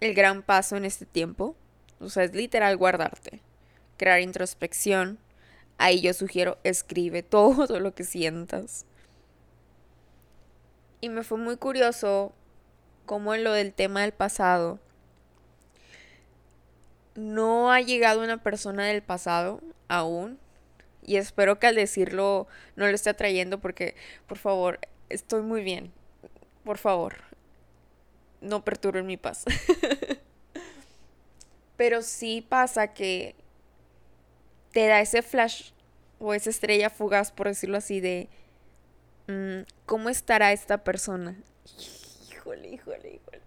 el 0.00 0.14
gran 0.14 0.42
paso 0.42 0.76
en 0.76 0.84
este 0.84 1.06
tiempo, 1.06 1.56
o 2.00 2.10
sea, 2.10 2.24
es 2.24 2.34
literal 2.34 2.76
guardarte, 2.76 3.40
crear 3.96 4.20
introspección. 4.20 5.18
Ahí 5.78 6.00
yo 6.00 6.14
sugiero 6.14 6.58
escribe 6.64 7.22
todo 7.22 7.80
lo 7.80 7.94
que 7.94 8.04
sientas. 8.04 8.86
Y 11.00 11.08
me 11.08 11.24
fue 11.24 11.38
muy 11.38 11.56
curioso 11.56 12.32
cómo 13.06 13.34
en 13.34 13.44
lo 13.44 13.52
del 13.52 13.72
tema 13.72 14.02
del 14.02 14.12
pasado 14.12 14.78
no 17.14 17.72
ha 17.72 17.80
llegado 17.80 18.22
una 18.22 18.42
persona 18.42 18.86
del 18.86 19.02
pasado 19.02 19.60
aún. 19.88 20.38
Y 21.04 21.16
espero 21.16 21.58
que 21.58 21.66
al 21.66 21.74
decirlo 21.74 22.46
no 22.76 22.86
lo 22.86 22.94
esté 22.94 23.10
atrayendo 23.10 23.58
porque, 23.58 23.96
por 24.28 24.38
favor, 24.38 24.78
estoy 25.08 25.42
muy 25.42 25.62
bien. 25.62 25.92
Por 26.64 26.78
favor, 26.78 27.16
no 28.40 28.64
perturben 28.64 29.06
mi 29.06 29.16
paz. 29.16 29.44
Pero 31.76 32.02
sí 32.02 32.46
pasa 32.48 32.94
que 32.94 33.34
te 34.72 34.86
da 34.86 35.00
ese 35.00 35.22
flash 35.22 35.70
o 36.18 36.34
esa 36.34 36.50
estrella 36.50 36.90
fugaz, 36.90 37.32
por 37.32 37.48
decirlo 37.48 37.76
así, 37.76 38.00
de 38.00 38.28
mm, 39.28 39.62
cómo 39.86 40.08
estará 40.08 40.52
esta 40.52 40.78
persona. 40.84 41.36
Híjole, 42.30 42.68
híjole, 42.68 43.20
híjole. 43.20 43.42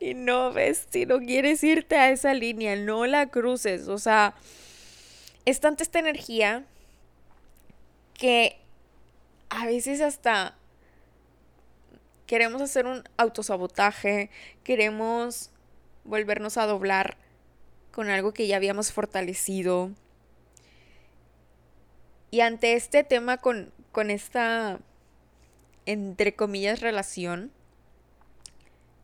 Y 0.00 0.14
no 0.14 0.52
ves, 0.52 0.86
si 0.90 1.06
no 1.06 1.18
quieres 1.18 1.62
irte 1.64 1.96
a 1.96 2.10
esa 2.10 2.34
línea, 2.34 2.76
no 2.76 3.06
la 3.06 3.30
cruces. 3.30 3.88
O 3.88 3.98
sea, 3.98 4.34
es 5.44 5.60
tanta 5.60 5.82
esta 5.82 5.98
energía 5.98 6.64
que 8.14 8.58
a 9.50 9.66
veces 9.66 10.00
hasta 10.00 10.56
queremos 12.26 12.60
hacer 12.60 12.86
un 12.86 13.02
autosabotaje, 13.16 14.30
queremos 14.62 15.50
volvernos 16.04 16.58
a 16.58 16.66
doblar 16.66 17.16
con 17.90 18.08
algo 18.08 18.32
que 18.32 18.46
ya 18.46 18.56
habíamos 18.56 18.92
fortalecido. 18.92 19.90
Y 22.30 22.40
ante 22.40 22.74
este 22.74 23.04
tema 23.04 23.38
con, 23.38 23.72
con 23.92 24.10
esta, 24.10 24.80
entre 25.86 26.34
comillas, 26.34 26.80
relación, 26.80 27.50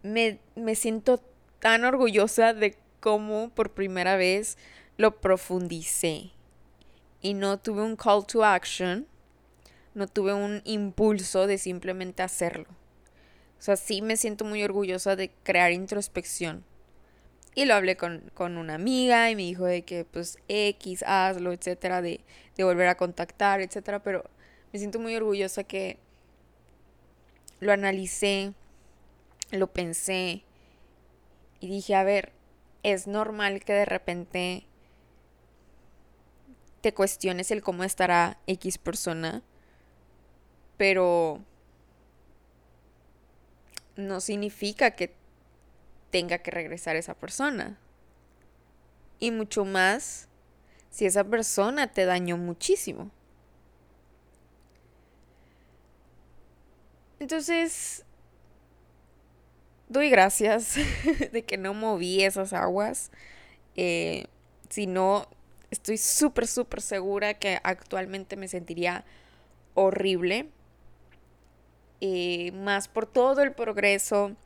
me, 0.03 0.39
me 0.55 0.75
siento 0.75 1.23
tan 1.59 1.85
orgullosa 1.85 2.53
de 2.53 2.77
cómo 3.01 3.49
por 3.51 3.73
primera 3.73 4.17
vez 4.17 4.59
lo 4.97 5.21
profundicé. 5.21 6.31
Y 7.23 7.35
no 7.35 7.59
tuve 7.59 7.83
un 7.83 7.97
call 7.97 8.27
to 8.27 8.45
action, 8.45 9.07
no 9.95 10.07
tuve 10.07 10.35
un 10.35 10.61
impulso 10.65 11.47
de 11.47 11.57
simplemente 11.57 12.23
hacerlo. 12.23 12.67
O 13.59 13.63
sea, 13.63 13.77
sí 13.77 14.03
me 14.03 14.19
siento 14.19 14.45
muy 14.45 14.63
orgullosa 14.63 15.17
de 15.17 15.31
crear 15.43 15.73
introspección. 15.73 16.65
Y 17.55 17.67
lo 17.67 17.75
hablé 17.75 17.97
con, 17.97 18.31
una 18.37 18.75
amiga 18.75 19.31
y 19.31 19.37
me 19.37 19.43
dijo 19.43 19.65
de 19.65 19.83
que 19.83 20.05
pues 20.05 20.39
X, 20.49 21.05
hazlo, 21.07 21.53
etcétera, 21.53 22.03
de, 22.03 22.21
de 22.57 22.65
volver 22.65 22.89
a 22.89 22.97
contactar, 22.97 23.61
etcétera. 23.61 24.03
Pero 24.03 24.25
me 24.73 24.79
siento 24.79 24.99
muy 24.99 25.15
orgullosa 25.15 25.65
que 25.65 25.99
lo 27.61 27.73
analicé, 27.73 28.53
lo 29.51 29.69
pensé 29.73 30.43
y 31.61 31.69
dije, 31.69 31.95
a 31.95 32.05
ver, 32.05 32.33
es 32.83 33.07
normal 33.07 33.65
que 33.65 33.73
de 33.73 33.85
repente 33.85 34.67
te 36.81 36.93
cuestiones 36.93 37.51
el 37.51 37.63
cómo 37.63 37.85
estará 37.85 38.39
X 38.47 38.77
persona, 38.77 39.43
pero 40.77 41.41
no 43.97 44.21
significa 44.21 44.91
que 44.91 45.15
tenga 46.15 46.39
que 46.39 46.53
regresar 46.53 46.95
esa 46.95 47.15
persona. 47.15 47.77
Y 49.19 49.33
mucho 49.33 49.65
más 49.65 50.29
si 50.89 51.07
esa 51.07 51.25
persona 51.25 51.89
te 51.89 52.05
dañó 52.05 52.37
muchísimo. 52.37 53.11
Entonces, 57.19 58.05
doy 59.89 60.09
gracias 60.09 60.77
de 61.33 61.43
que 61.43 61.59
no 61.59 61.75
moví 61.75 62.23
esas 62.23 62.53
aguas. 62.53 63.11
Eh, 63.75 64.27
si 64.69 64.87
no, 64.87 65.27
estoy 65.73 65.99
súper, 65.99 66.47
súper 66.47 66.81
segura 66.81 67.35
que 67.35 67.59
actualmente 67.65 68.37
me 68.37 68.47
sentiría 68.47 69.05
horrible. 69.75 70.49
Eh, 72.01 72.53
más 72.53 72.87
por 72.87 73.05
todo 73.07 73.43
el 73.43 73.53
progreso 73.53 74.37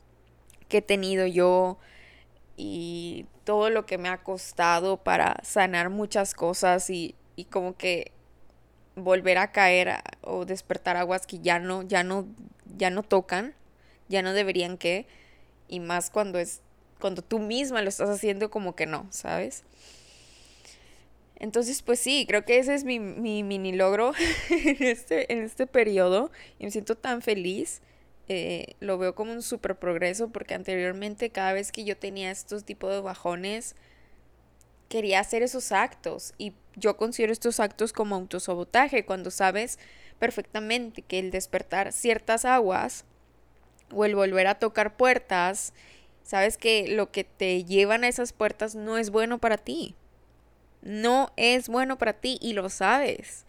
que 0.69 0.77
he 0.77 0.81
tenido 0.81 1.27
yo 1.27 1.77
y 2.55 3.25
todo 3.43 3.69
lo 3.69 3.85
que 3.85 3.97
me 3.97 4.09
ha 4.09 4.23
costado 4.23 4.97
para 4.97 5.37
sanar 5.43 5.89
muchas 5.89 6.33
cosas 6.33 6.89
y, 6.89 7.15
y 7.35 7.45
como 7.45 7.75
que 7.75 8.11
volver 8.95 9.37
a 9.37 9.51
caer 9.51 9.95
o 10.21 10.45
despertar 10.45 10.97
aguas 10.97 11.27
que 11.27 11.39
ya 11.39 11.59
no, 11.59 11.83
ya 11.83 12.03
no, 12.03 12.25
ya 12.77 12.89
no 12.89 13.03
tocan, 13.03 13.53
ya 14.07 14.21
no 14.21 14.33
deberían 14.33 14.77
que 14.77 15.07
y 15.67 15.79
más 15.79 16.09
cuando 16.09 16.39
es 16.39 16.61
cuando 16.99 17.21
tú 17.21 17.39
misma 17.39 17.81
lo 17.81 17.89
estás 17.89 18.09
haciendo 18.09 18.49
como 18.49 18.75
que 18.75 18.85
no, 18.85 19.07
¿sabes? 19.09 19.63
Entonces, 21.37 21.81
pues 21.81 21.99
sí, 21.99 22.25
creo 22.27 22.43
que 22.43 22.59
ese 22.59 22.75
es 22.75 22.83
mi, 22.83 22.99
mini 22.99 23.71
logro 23.71 24.11
en 24.49 24.83
este, 24.83 25.31
en 25.31 25.41
este 25.43 25.65
periodo 25.65 26.31
y 26.59 26.65
me 26.65 26.71
siento 26.71 26.95
tan 26.95 27.21
feliz. 27.21 27.81
Eh, 28.31 28.75
lo 28.79 28.99
veo 28.99 29.15
como 29.15 29.31
un 29.31 29.41
super 29.41 29.75
progreso 29.75 30.29
porque 30.29 30.53
anteriormente 30.53 31.31
cada 31.31 31.51
vez 31.51 31.71
que 31.71 31.83
yo 31.83 31.97
tenía 31.97 32.29
estos 32.29 32.63
tipos 32.63 32.91
de 32.91 33.01
bajones, 33.01 33.75
quería 34.87 35.19
hacer 35.19 35.41
esos 35.41 35.71
actos 35.71 36.33
y 36.37 36.53
yo 36.75 36.95
considero 36.95 37.33
estos 37.33 37.59
actos 37.59 37.91
como 37.91 38.15
autosabotaje 38.15 39.03
cuando 39.03 39.31
sabes 39.31 39.79
perfectamente 40.19 41.01
que 41.01 41.17
el 41.17 41.31
despertar 41.31 41.91
ciertas 41.91 42.45
aguas 42.45 43.03
o 43.91 44.05
el 44.05 44.15
volver 44.15 44.45
a 44.45 44.59
tocar 44.59 44.95
puertas, 44.95 45.73
sabes 46.23 46.57
que 46.57 46.87
lo 46.87 47.11
que 47.11 47.23
te 47.23 47.63
llevan 47.63 48.03
a 48.03 48.07
esas 48.09 48.33
puertas 48.33 48.75
no 48.75 48.99
es 48.99 49.09
bueno 49.09 49.39
para 49.39 49.57
ti. 49.57 49.95
No 50.81 51.31
es 51.35 51.67
bueno 51.67 51.97
para 51.97 52.13
ti 52.13 52.37
y 52.41 52.53
lo 52.53 52.69
sabes. 52.69 53.45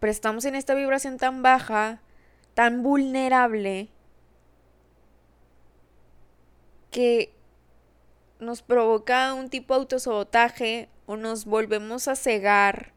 Pero 0.00 0.10
estamos 0.10 0.44
en 0.44 0.56
esta 0.56 0.74
vibración 0.74 1.16
tan 1.16 1.42
baja, 1.42 2.00
tan 2.54 2.82
vulnerable, 2.82 3.88
que 6.90 7.34
nos 8.38 8.62
provoca 8.62 9.34
un 9.34 9.48
tipo 9.48 9.74
de 9.74 9.80
autosabotaje 9.80 10.88
o 11.06 11.16
nos 11.16 11.44
volvemos 11.44 12.08
a 12.08 12.16
cegar. 12.16 12.92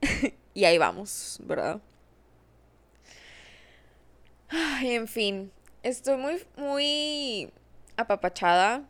y 0.54 0.64
ahí 0.64 0.78
vamos, 0.78 1.38
¿verdad? 1.42 1.80
Ay, 4.48 4.92
en 4.92 5.08
fin, 5.08 5.50
estoy 5.82 6.16
muy, 6.16 6.46
muy 6.56 7.50
apapachada, 7.96 8.84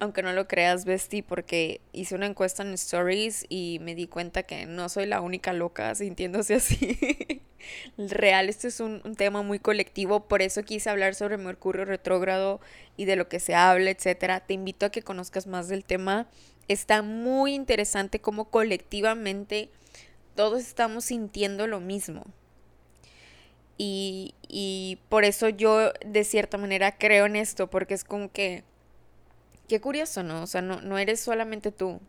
aunque 0.00 0.22
no 0.22 0.32
lo 0.32 0.48
creas, 0.48 0.86
Bestie, 0.86 1.22
porque 1.22 1.80
hice 1.92 2.14
una 2.14 2.26
encuesta 2.26 2.62
en 2.62 2.72
Stories 2.72 3.44
y 3.48 3.78
me 3.82 3.94
di 3.94 4.06
cuenta 4.06 4.42
que 4.42 4.66
no 4.66 4.88
soy 4.88 5.06
la 5.06 5.20
única 5.20 5.52
loca 5.52 5.94
sintiéndose 5.94 6.54
así. 6.54 7.42
Real, 7.98 8.48
este 8.48 8.68
es 8.68 8.80
un, 8.80 9.02
tema 9.16 9.42
muy 9.42 9.58
colectivo, 9.58 10.26
por 10.26 10.40
eso 10.40 10.62
quise 10.62 10.88
hablar 10.88 11.14
sobre 11.14 11.36
Mercurio 11.36 11.84
retrógrado 11.84 12.60
y 12.96 13.04
de 13.04 13.16
lo 13.16 13.28
que 13.28 13.40
se 13.40 13.54
habla, 13.54 13.90
etcétera. 13.90 14.40
Te 14.40 14.54
invito 14.54 14.86
a 14.86 14.90
que 14.90 15.02
conozcas 15.02 15.46
más 15.46 15.68
del 15.68 15.84
tema. 15.84 16.26
Está 16.66 17.02
muy 17.02 17.54
interesante 17.54 18.20
cómo 18.20 18.46
colectivamente 18.50 19.68
todos 20.34 20.60
estamos 20.62 21.04
sintiendo 21.04 21.66
lo 21.66 21.80
mismo. 21.80 22.24
Y, 23.82 24.98
por 25.08 25.24
eso 25.24 25.48
yo 25.48 25.92
de 26.04 26.24
cierta 26.24 26.58
manera 26.58 26.98
creo 26.98 27.24
en 27.24 27.36
esto, 27.36 27.70
porque 27.70 27.94
es 27.94 28.04
como 28.04 28.30
que, 28.30 28.62
qué 29.70 29.80
curioso, 29.80 30.22
¿no? 30.22 30.42
O 30.42 30.46
sea, 30.46 30.60
no, 30.60 30.82
no 30.82 30.98
eres 30.98 31.20
solamente 31.20 31.72
tú, 31.72 32.00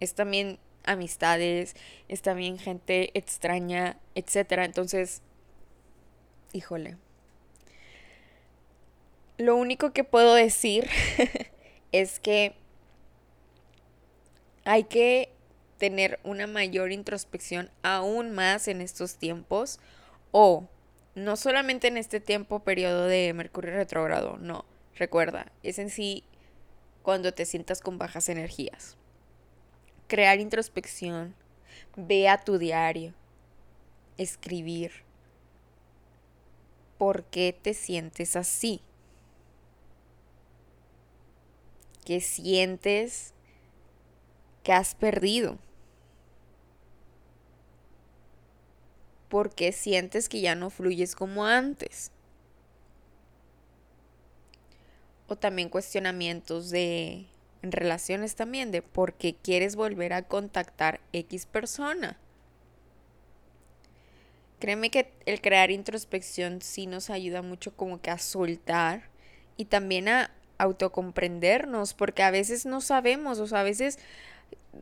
es 0.00 0.14
también 0.14 0.58
amistades, 0.84 1.76
es 2.08 2.22
también 2.22 2.58
gente 2.58 3.10
extraña, 3.14 3.98
etc. 4.14 4.64
Entonces, 4.64 5.22
Híjole. 6.52 6.96
Lo 9.38 9.56
único 9.56 9.92
que 9.92 10.04
puedo 10.04 10.34
decir 10.34 10.88
es 11.92 12.20
que 12.20 12.54
hay 14.64 14.84
que 14.84 15.30
tener 15.78 16.20
una 16.22 16.46
mayor 16.46 16.92
introspección 16.92 17.70
aún 17.82 18.32
más 18.32 18.68
en 18.68 18.80
estos 18.80 19.16
tiempos 19.16 19.80
o 20.30 20.68
no 21.14 21.36
solamente 21.36 21.88
en 21.88 21.96
este 21.96 22.20
tiempo 22.20 22.60
periodo 22.60 23.06
de 23.06 23.32
Mercurio 23.32 23.72
retrógrado, 23.72 24.36
no, 24.38 24.64
recuerda, 24.94 25.50
es 25.62 25.78
en 25.78 25.90
sí 25.90 26.24
cuando 27.02 27.32
te 27.34 27.44
sientas 27.44 27.80
con 27.80 27.98
bajas 27.98 28.28
energías. 28.28 28.96
Crear 30.06 30.40
introspección, 30.40 31.34
ve 31.96 32.28
a 32.28 32.38
tu 32.38 32.58
diario, 32.58 33.14
escribir. 34.18 34.92
¿Por 36.98 37.24
qué 37.24 37.58
te 37.60 37.74
sientes 37.74 38.36
así? 38.36 38.80
¿Qué 42.04 42.20
sientes 42.20 43.32
que 44.62 44.72
has 44.72 44.94
perdido? 44.94 45.58
¿Por 49.28 49.54
qué 49.54 49.72
sientes 49.72 50.28
que 50.28 50.40
ya 50.40 50.54
no 50.54 50.68
fluyes 50.68 51.16
como 51.16 51.46
antes? 51.46 52.12
O 55.32 55.36
también 55.36 55.70
cuestionamientos 55.70 56.68
de 56.68 57.24
en 57.62 57.72
relaciones 57.72 58.34
también 58.34 58.70
de 58.70 58.82
por 58.82 59.14
qué 59.14 59.34
quieres 59.34 59.76
volver 59.76 60.12
a 60.12 60.24
contactar 60.28 61.00
X 61.14 61.46
persona. 61.46 62.18
Créeme 64.58 64.90
que 64.90 65.10
el 65.24 65.40
crear 65.40 65.70
introspección 65.70 66.60
sí 66.60 66.86
nos 66.86 67.08
ayuda 67.08 67.40
mucho 67.40 67.74
como 67.74 67.98
que 68.02 68.10
a 68.10 68.18
soltar 68.18 69.04
y 69.56 69.64
también 69.64 70.10
a 70.10 70.32
autocomprendernos, 70.58 71.94
porque 71.94 72.22
a 72.22 72.30
veces 72.30 72.66
no 72.66 72.82
sabemos, 72.82 73.38
o 73.38 73.46
sea, 73.46 73.60
a 73.60 73.64
veces, 73.64 73.98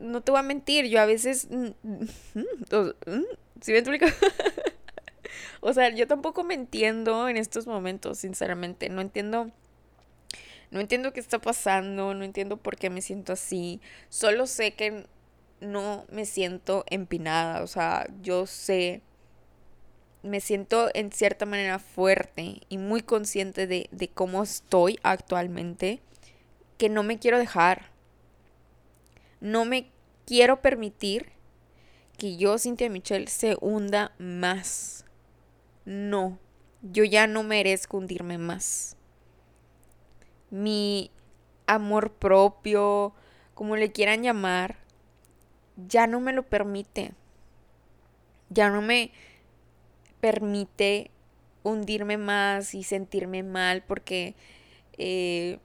no 0.01 0.21
te 0.21 0.33
voy 0.33 0.41
a 0.41 0.43
mentir, 0.43 0.87
yo 0.87 1.01
a 1.01 1.07
veces, 1.07 1.47
mm, 1.49 1.69
mm, 1.85 3.25
¿sí 3.61 3.71
me 3.71 3.79
explico? 3.79 4.07
o 5.61 5.73
sea, 5.73 5.91
yo 5.91 6.09
tampoco 6.09 6.43
me 6.43 6.55
entiendo 6.55 7.29
en 7.29 7.37
estos 7.37 7.69
momentos, 7.69 8.19
sinceramente, 8.19 8.89
no 8.89 9.01
entiendo, 9.01 9.53
no 10.70 10.80
entiendo 10.80 11.12
qué 11.12 11.20
está 11.20 11.38
pasando, 11.40 12.14
no 12.14 12.24
entiendo 12.24 12.56
por 12.56 12.76
qué 12.76 12.90
me 12.90 13.02
siento 13.02 13.33
así, 13.33 13.80
solo 14.09 14.46
sé 14.46 14.72
que 14.72 15.06
no 15.61 16.06
me 16.11 16.24
siento 16.24 16.85
empinada, 16.88 17.62
o 17.62 17.66
sea, 17.66 18.06
yo 18.22 18.46
sé 18.46 19.02
me 20.22 20.40
siento 20.40 20.90
en 20.94 21.12
cierta 21.12 21.46
manera 21.46 21.78
fuerte 21.78 22.61
y 22.68 22.78
muy 22.78 23.02
consciente 23.02 23.66
de, 23.66 24.11
cómo 24.12 24.42
estoy 24.42 24.98
actualmente, 25.02 26.00
que 26.78 26.88
no 26.88 27.02
me 27.02 27.18
quiero 27.18 27.38
dejar. 27.38 27.90
No 29.40 29.64
me 29.64 29.90
quiero 30.26 30.61
permitir 30.61 31.30
que 32.18 32.37
yo, 32.37 32.59
Cintia 32.59 32.90
Michelle, 32.90 33.28
se 33.28 33.56
hunda 33.61 34.12
más. 34.18 35.06
No, 35.87 36.38
yo 36.83 37.04
ya 37.04 37.26
no 37.26 37.42
merezco 37.42 37.96
hundirme 37.96 38.37
más. 38.37 38.96
Mi 40.51 41.11
amor 41.67 42.13
propio, 42.13 43.13
como 43.55 43.77
le 43.77 43.93
quieran 43.93 44.23
llamar, 44.23 44.77
ya 45.89 46.07
no 46.07 46.21
me 46.21 46.33
lo 46.33 46.43
permite. 46.43 47.13
Ya 48.49 48.69
no 48.69 48.83
me, 48.83 49.13
permite 50.21 51.11
hundirme 51.63 52.17
más 52.17 52.75
y 52.75 52.85
sentirme 52.85 53.43
mal 53.43 53.83
porque 53.83 54.35
eh, 54.99 55.59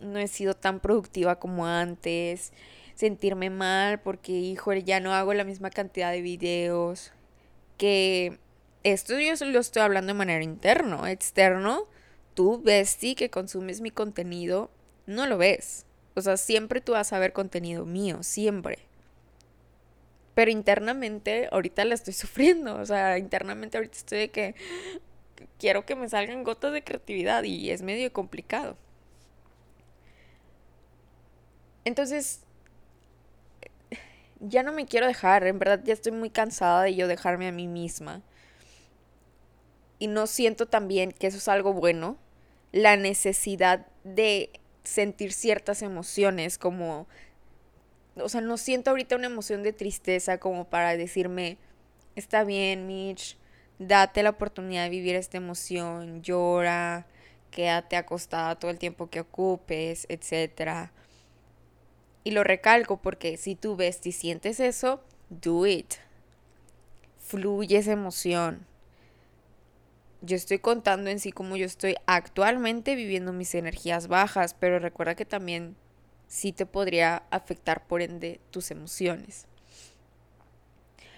no 0.00 0.18
he 0.18 0.28
sido 0.28 0.54
tan 0.54 0.80
productiva 0.80 1.38
como 1.38 1.66
antes, 1.66 2.52
sentirme 2.94 3.50
mal 3.50 4.00
porque, 4.00 4.32
híjole, 4.32 4.84
ya 4.84 5.00
no 5.00 5.12
hago 5.12 5.34
la 5.34 5.44
misma 5.44 5.70
cantidad 5.70 6.12
de 6.12 6.20
videos, 6.20 7.12
que 7.78 8.38
esto 8.84 9.18
yo 9.18 9.34
lo 9.46 9.58
estoy 9.58 9.82
hablando 9.82 10.12
de 10.12 10.18
manera 10.18 10.44
interna, 10.44 11.10
externo, 11.10 11.86
tú, 12.34 12.60
Bestie, 12.62 13.14
que 13.14 13.30
consumes 13.30 13.80
mi 13.80 13.90
contenido, 13.90 14.70
no 15.06 15.26
lo 15.26 15.38
ves. 15.38 15.86
O 16.14 16.20
sea, 16.22 16.36
siempre 16.36 16.80
tú 16.80 16.92
vas 16.92 17.12
a 17.12 17.18
ver 17.18 17.32
contenido 17.32 17.84
mío, 17.84 18.22
siempre. 18.22 18.78
Pero 20.34 20.50
internamente 20.50 21.48
ahorita 21.52 21.84
la 21.84 21.94
estoy 21.94 22.14
sufriendo. 22.14 22.76
O 22.76 22.86
sea, 22.86 23.18
internamente 23.18 23.76
ahorita 23.78 23.96
estoy 23.96 24.18
de 24.18 24.30
que 24.30 24.54
quiero 25.58 25.86
que 25.86 25.96
me 25.96 26.08
salgan 26.08 26.44
gotas 26.44 26.72
de 26.72 26.84
creatividad 26.84 27.44
y 27.44 27.70
es 27.70 27.82
medio 27.82 28.12
complicado. 28.12 28.76
Entonces, 31.84 32.40
ya 34.40 34.62
no 34.62 34.72
me 34.72 34.86
quiero 34.86 35.06
dejar. 35.06 35.46
En 35.46 35.58
verdad 35.58 35.80
ya 35.84 35.92
estoy 35.92 36.12
muy 36.12 36.30
cansada 36.30 36.82
de 36.82 36.94
yo 36.94 37.08
dejarme 37.08 37.48
a 37.48 37.52
mí 37.52 37.66
misma. 37.66 38.22
Y 39.98 40.08
no 40.08 40.26
siento 40.26 40.66
también 40.66 41.12
que 41.12 41.26
eso 41.28 41.38
es 41.38 41.48
algo 41.48 41.72
bueno. 41.72 42.18
La 42.74 42.96
necesidad 42.96 43.86
de 44.02 44.50
sentir 44.82 45.32
ciertas 45.32 45.80
emociones 45.80 46.58
como 46.58 47.06
o 48.16 48.28
sea, 48.28 48.40
no 48.40 48.56
siento 48.56 48.90
ahorita 48.90 49.16
una 49.16 49.26
emoción 49.26 49.62
de 49.62 49.72
tristeza 49.72 50.38
como 50.38 50.68
para 50.68 50.96
decirme, 50.96 51.58
está 52.14 52.44
bien, 52.44 52.86
Mitch, 52.86 53.36
date 53.78 54.22
la 54.22 54.30
oportunidad 54.30 54.84
de 54.84 54.90
vivir 54.90 55.16
esta 55.16 55.36
emoción, 55.36 56.22
llora, 56.22 57.06
quédate 57.50 57.96
acostada 57.96 58.58
todo 58.58 58.70
el 58.70 58.78
tiempo 58.78 59.10
que 59.10 59.20
ocupes, 59.20 60.06
etc. 60.08 60.90
Y 62.22 62.30
lo 62.30 62.44
recalco 62.44 62.98
porque 62.98 63.36
si 63.36 63.54
tú 63.56 63.76
ves 63.76 64.00
y 64.04 64.12
sientes 64.12 64.60
eso, 64.60 65.02
do 65.28 65.66
it. 65.66 65.94
Fluye 67.18 67.78
esa 67.78 67.92
emoción. 67.92 68.66
Yo 70.24 70.36
estoy 70.36 70.58
contando 70.58 71.10
en 71.10 71.20
sí 71.20 71.32
como 71.32 71.54
yo 71.54 71.66
estoy 71.66 71.96
actualmente 72.06 72.94
viviendo 72.94 73.34
mis 73.34 73.54
energías 73.54 74.08
bajas, 74.08 74.54
pero 74.58 74.78
recuerda 74.78 75.14
que 75.14 75.26
también 75.26 75.76
sí 76.28 76.50
te 76.52 76.64
podría 76.64 77.24
afectar 77.30 77.86
por 77.86 78.00
ende 78.00 78.40
tus 78.50 78.70
emociones. 78.70 79.46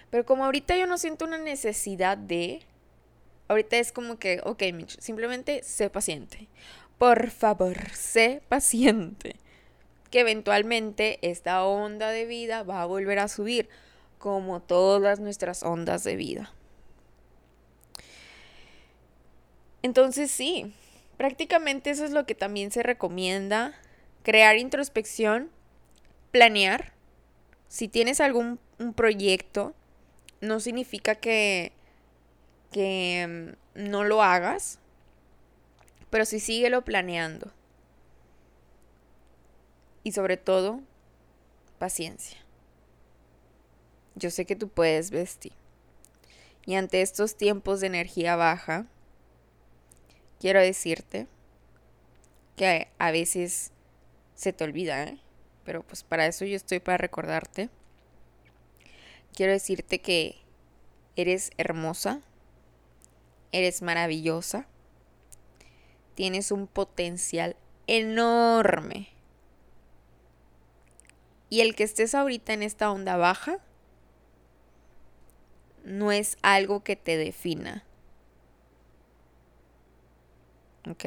Pero 0.09 0.25
como 0.25 0.43
ahorita 0.43 0.75
yo 0.75 0.87
no 0.87 0.97
siento 0.97 1.23
una 1.23 1.37
necesidad 1.37 2.17
de, 2.17 2.63
ahorita 3.47 3.77
es 3.77 3.93
como 3.93 4.19
que, 4.19 4.41
ok, 4.43 4.61
Mitch, 4.73 4.99
simplemente 4.99 5.63
sé 5.63 5.89
paciente. 5.89 6.49
Por 6.97 7.29
favor, 7.29 7.77
sé 7.91 8.41
paciente. 8.49 9.37
Que 10.11 10.19
eventualmente 10.19 11.19
esta 11.21 11.63
onda 11.63 12.09
de 12.09 12.25
vida 12.25 12.63
va 12.63 12.81
a 12.81 12.85
volver 12.85 13.19
a 13.19 13.29
subir, 13.29 13.69
como 14.17 14.61
todas 14.61 15.21
nuestras 15.21 15.63
ondas 15.63 16.03
de 16.03 16.17
vida. 16.17 16.51
Entonces 19.87 20.29
sí, 20.29 20.73
prácticamente 21.15 21.91
eso 21.91 22.03
es 22.03 22.11
lo 22.11 22.25
que 22.25 22.35
también 22.35 22.71
se 22.71 22.83
recomienda 22.83 23.73
crear 24.21 24.57
introspección, 24.57 25.49
planear. 26.31 26.91
Si 27.69 27.87
tienes 27.87 28.19
algún 28.19 28.59
un 28.79 28.93
proyecto, 28.93 29.73
no 30.41 30.59
significa 30.59 31.15
que, 31.15 31.71
que 32.69 33.55
mm, 33.77 33.89
no 33.89 34.03
lo 34.03 34.21
hagas, 34.21 34.79
pero 36.09 36.25
sí 36.25 36.41
síguelo 36.41 36.83
planeando. 36.83 37.53
Y 40.03 40.11
sobre 40.11 40.35
todo, 40.35 40.81
paciencia. 41.79 42.39
Yo 44.15 44.31
sé 44.31 44.43
que 44.43 44.57
tú 44.57 44.67
puedes 44.67 45.11
vestir. 45.11 45.53
Y 46.65 46.75
ante 46.75 47.01
estos 47.01 47.37
tiempos 47.37 47.79
de 47.79 47.87
energía 47.87 48.35
baja, 48.35 48.85
quiero 50.39 50.61
decirte 50.61 51.27
que 52.55 52.87
a 52.97 53.11
veces 53.11 53.71
se 54.35 54.53
te 54.53 54.63
olvida, 54.63 55.03
¿eh? 55.03 55.19
Pero 55.63 55.83
pues 55.83 56.03
para 56.03 56.25
eso 56.25 56.45
yo 56.45 56.55
estoy 56.55 56.79
para 56.79 56.97
recordarte. 56.97 57.69
Quiero 59.33 59.51
decirte 59.51 59.99
que 59.99 60.37
eres 61.15 61.51
hermosa, 61.57 62.21
eres 63.51 63.81
maravillosa, 63.81 64.67
tienes 66.15 66.51
un 66.51 66.67
potencial 66.67 67.55
enorme. 67.85 69.09
Y 71.49 71.61
el 71.61 71.75
que 71.75 71.83
estés 71.83 72.15
ahorita 72.15 72.53
en 72.53 72.63
esta 72.63 72.91
onda 72.91 73.17
baja 73.17 73.59
no 75.83 76.11
es 76.11 76.37
algo 76.41 76.83
que 76.83 76.95
te 76.95 77.17
defina. 77.17 77.86
¿Ok? 80.89 81.05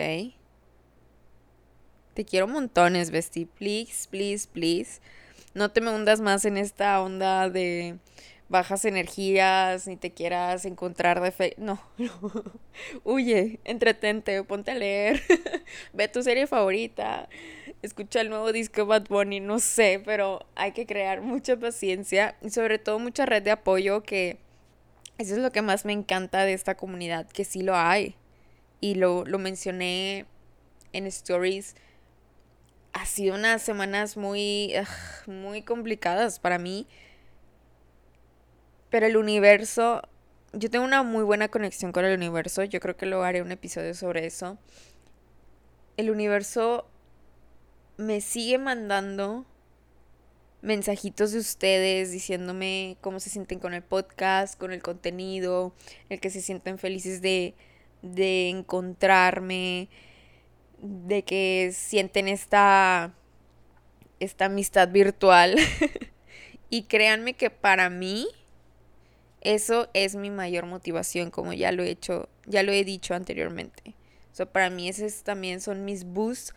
Te 2.15 2.25
quiero 2.25 2.47
montones, 2.49 3.11
Bestie. 3.11 3.47
Please, 3.47 4.09
please, 4.09 4.49
please. 4.53 5.01
No 5.55 5.71
te 5.71 5.81
me 5.81 5.91
hundas 5.91 6.21
más 6.21 6.45
en 6.45 6.57
esta 6.57 7.01
onda 7.01 7.49
de 7.49 7.99
bajas 8.49 8.85
energías, 8.85 9.87
ni 9.87 9.97
te 9.97 10.11
quieras 10.11 10.65
encontrar 10.65 11.21
de 11.21 11.31
fe. 11.31 11.55
No, 11.57 11.81
no. 11.99 12.11
Huye, 13.05 13.61
entretente, 13.65 14.43
ponte 14.45 14.73
a 14.73 14.75
leer, 14.75 15.23
ve 15.93 16.09
tu 16.09 16.23
serie 16.23 16.47
favorita, 16.47 17.29
escucha 17.81 18.21
el 18.21 18.29
nuevo 18.29 18.53
disco 18.53 18.87
Bad 18.87 19.07
Bunny, 19.09 19.41
no 19.41 19.61
sé, 19.61 20.03
pero 20.05 20.45
hay 20.57 20.73
que 20.73 20.85
crear 20.85 21.23
mucha 21.23 21.57
paciencia 21.57 22.37
y 22.43 22.51
sobre 22.51 22.79
todo 22.79 22.99
mucha 22.99 23.25
red 23.25 23.43
de 23.43 23.53
apoyo 23.53 24.03
que 24.03 24.39
eso 25.19 25.35
es 25.35 25.41
lo 25.41 25.53
que 25.53 25.63
más 25.63 25.85
me 25.85 25.93
encanta 25.93 26.45
de 26.45 26.55
esta 26.55 26.77
comunidad, 26.77 27.29
que 27.29 27.45
sí 27.45 27.63
lo 27.63 27.77
hay. 27.77 28.17
Y 28.81 28.95
lo, 28.95 29.25
lo 29.25 29.39
mencioné 29.39 30.27
en 30.93 31.07
stories. 31.07 31.77
Ha 32.93 33.07
sido 33.07 33.35
unas 33.35 33.63
semanas 33.63 34.17
muy, 34.17 34.73
muy 35.27 35.63
complicadas 35.63 36.41
para 36.41 36.59
mí 36.59 36.87
pero 38.91 39.07
el 39.07 39.17
universo, 39.17 40.03
yo 40.53 40.69
tengo 40.69 40.85
una 40.85 41.03
muy 41.03 41.23
buena 41.23 41.49
conexión 41.49 41.93
con 41.93 42.05
el 42.05 42.17
universo, 42.17 42.65
yo 42.65 42.81
creo 42.81 42.97
que 42.97 43.07
lo 43.07 43.23
haré 43.23 43.41
un 43.41 43.53
episodio 43.53 43.95
sobre 43.95 44.27
eso. 44.27 44.59
El 45.97 46.11
universo 46.11 46.87
me 47.97 48.21
sigue 48.21 48.59
mandando 48.59 49.47
mensajitos 50.63 51.33
de 51.33 51.39
ustedes 51.39 52.11
diciéndome 52.11 52.99
cómo 53.01 53.21
se 53.21 53.31
sienten 53.31 53.61
con 53.61 53.75
el 53.75 53.83
podcast, 53.83 54.59
con 54.59 54.73
el 54.73 54.83
contenido, 54.83 55.73
el 56.09 56.21
que 56.21 56.31
se 56.31 56.43
sienten 56.43 56.79
felices 56.79 57.23
de, 57.23 57.55
de 58.03 58.49
encontrarme, 58.49 59.89
de 60.79 61.23
que 61.23 61.73
sienten 61.75 62.29
esta, 62.29 63.15
esta 64.19 64.47
amistad 64.47 64.89
virtual. 64.89 65.57
y 66.71 66.85
créanme 66.85 67.35
que 67.35 67.51
para 67.51 67.91
mí 67.91 68.27
eso 69.41 69.89
es 69.95 70.17
mi 70.17 70.31
mayor 70.31 70.67
motivación, 70.67 71.31
como 71.31 71.53
ya 71.53 71.73
lo 71.73 71.83
he 71.83 71.91
hecho, 71.91 72.29
ya 72.47 72.63
lo 72.63 72.73
he 72.73 72.85
dicho 72.85 73.15
anteriormente. 73.15 73.95
So, 74.33 74.47
para 74.47 74.71
mí 74.71 74.89
esos 74.89 75.23
también 75.23 75.61
son 75.61 75.85
mis 75.85 76.05
boosts 76.05 76.55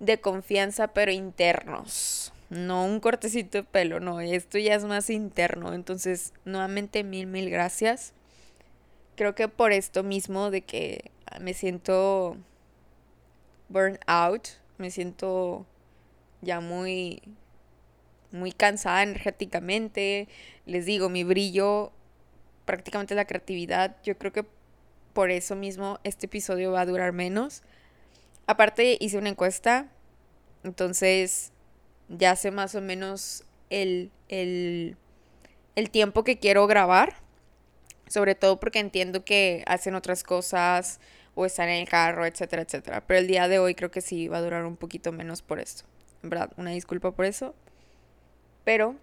de 0.00 0.20
confianza, 0.20 0.88
pero 0.88 1.12
internos. 1.12 2.32
No 2.50 2.84
un 2.84 3.00
cortecito 3.00 3.58
de 3.58 3.64
pelo, 3.64 4.00
no, 4.00 4.20
esto 4.20 4.58
ya 4.58 4.74
es 4.74 4.84
más 4.84 5.08
interno. 5.08 5.72
Entonces, 5.72 6.34
nuevamente 6.44 7.04
mil, 7.04 7.26
mil 7.26 7.48
gracias. 7.48 8.12
Creo 9.16 9.34
que 9.34 9.48
por 9.48 9.72
esto 9.72 10.02
mismo 10.02 10.50
de 10.50 10.62
que 10.62 11.10
me 11.40 11.54
siento 11.54 12.36
burn 13.68 13.98
out, 14.06 14.48
me 14.78 14.90
siento 14.90 15.66
ya 16.40 16.60
muy 16.60 17.22
muy 18.30 18.52
cansada 18.52 19.02
energéticamente. 19.02 20.28
Les 20.66 20.86
digo, 20.86 21.08
mi 21.08 21.24
brillo 21.24 21.92
prácticamente 22.64 23.14
la 23.14 23.26
creatividad. 23.26 23.96
Yo 24.02 24.16
creo 24.18 24.32
que 24.32 24.44
por 25.12 25.30
eso 25.30 25.54
mismo 25.54 25.98
este 26.04 26.26
episodio 26.26 26.72
va 26.72 26.80
a 26.80 26.86
durar 26.86 27.12
menos. 27.12 27.62
Aparte 28.46 28.96
hice 29.00 29.18
una 29.18 29.28
encuesta, 29.28 29.88
entonces 30.64 31.52
ya 32.08 32.34
sé 32.36 32.50
más 32.50 32.74
o 32.74 32.80
menos 32.80 33.44
el, 33.70 34.10
el, 34.28 34.96
el 35.76 35.90
tiempo 35.90 36.24
que 36.24 36.38
quiero 36.38 36.66
grabar. 36.66 37.21
Sobre 38.12 38.34
todo 38.34 38.60
porque 38.60 38.78
entiendo 38.78 39.24
que 39.24 39.64
hacen 39.66 39.94
otras 39.94 40.22
cosas 40.22 41.00
o 41.34 41.46
están 41.46 41.70
en 41.70 41.80
el 41.80 41.88
carro, 41.88 42.26
etcétera, 42.26 42.60
etcétera. 42.60 43.02
Pero 43.06 43.20
el 43.20 43.26
día 43.26 43.48
de 43.48 43.58
hoy 43.58 43.74
creo 43.74 43.90
que 43.90 44.02
sí 44.02 44.28
va 44.28 44.36
a 44.36 44.42
durar 44.42 44.66
un 44.66 44.76
poquito 44.76 45.12
menos 45.12 45.40
por 45.40 45.58
esto. 45.58 45.84
En 46.22 46.28
verdad, 46.28 46.52
una 46.58 46.72
disculpa 46.72 47.12
por 47.12 47.24
eso. 47.24 47.54
Pero 48.64 48.96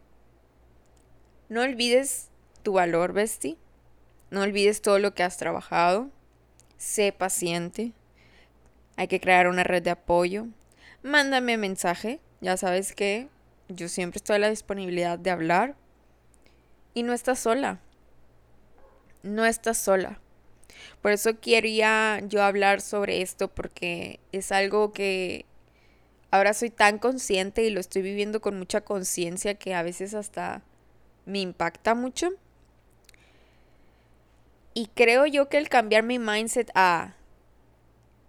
no 1.47 1.63
olvides 1.63 2.29
tu 2.61 2.73
valor, 2.73 3.13
Besti. 3.13 3.57
No 4.29 4.43
olvides 4.43 4.83
todo 4.83 4.99
lo 4.99 5.15
que 5.15 5.23
has 5.23 5.37
trabajado. 5.37 6.11
Sé 6.77 7.11
paciente. 7.11 7.93
Hay 8.95 9.07
que 9.07 9.19
crear 9.19 9.47
una 9.47 9.63
red 9.63 9.81
de 9.81 9.89
apoyo. 9.89 10.45
Mándame 11.01 11.57
mensaje. 11.57 12.19
Ya 12.41 12.57
sabes 12.57 12.93
que 12.93 13.27
yo 13.69 13.89
siempre 13.89 14.17
estoy 14.17 14.35
a 14.35 14.39
la 14.39 14.51
disponibilidad 14.51 15.17
de 15.17 15.31
hablar. 15.31 15.75
Y 16.93 17.01
no 17.01 17.13
estás 17.13 17.39
sola. 17.39 17.79
No 19.23 19.45
estás 19.45 19.77
sola. 19.77 20.19
Por 21.01 21.11
eso 21.11 21.39
quería 21.39 22.21
yo 22.27 22.43
hablar 22.43 22.81
sobre 22.81 23.21
esto 23.21 23.47
porque 23.47 24.19
es 24.31 24.51
algo 24.51 24.93
que 24.93 25.45
ahora 26.31 26.53
soy 26.53 26.69
tan 26.69 26.99
consciente 26.99 27.63
y 27.63 27.69
lo 27.69 27.79
estoy 27.79 28.01
viviendo 28.01 28.41
con 28.41 28.57
mucha 28.57 28.81
conciencia 28.81 29.55
que 29.55 29.73
a 29.73 29.83
veces 29.83 30.13
hasta 30.13 30.61
me 31.25 31.39
impacta 31.39 31.95
mucho. 31.95 32.29
Y 34.73 34.87
creo 34.87 35.25
yo 35.25 35.49
que 35.49 35.57
el 35.57 35.69
cambiar 35.69 36.03
mi 36.03 36.19
mindset 36.19 36.71
a 36.75 37.15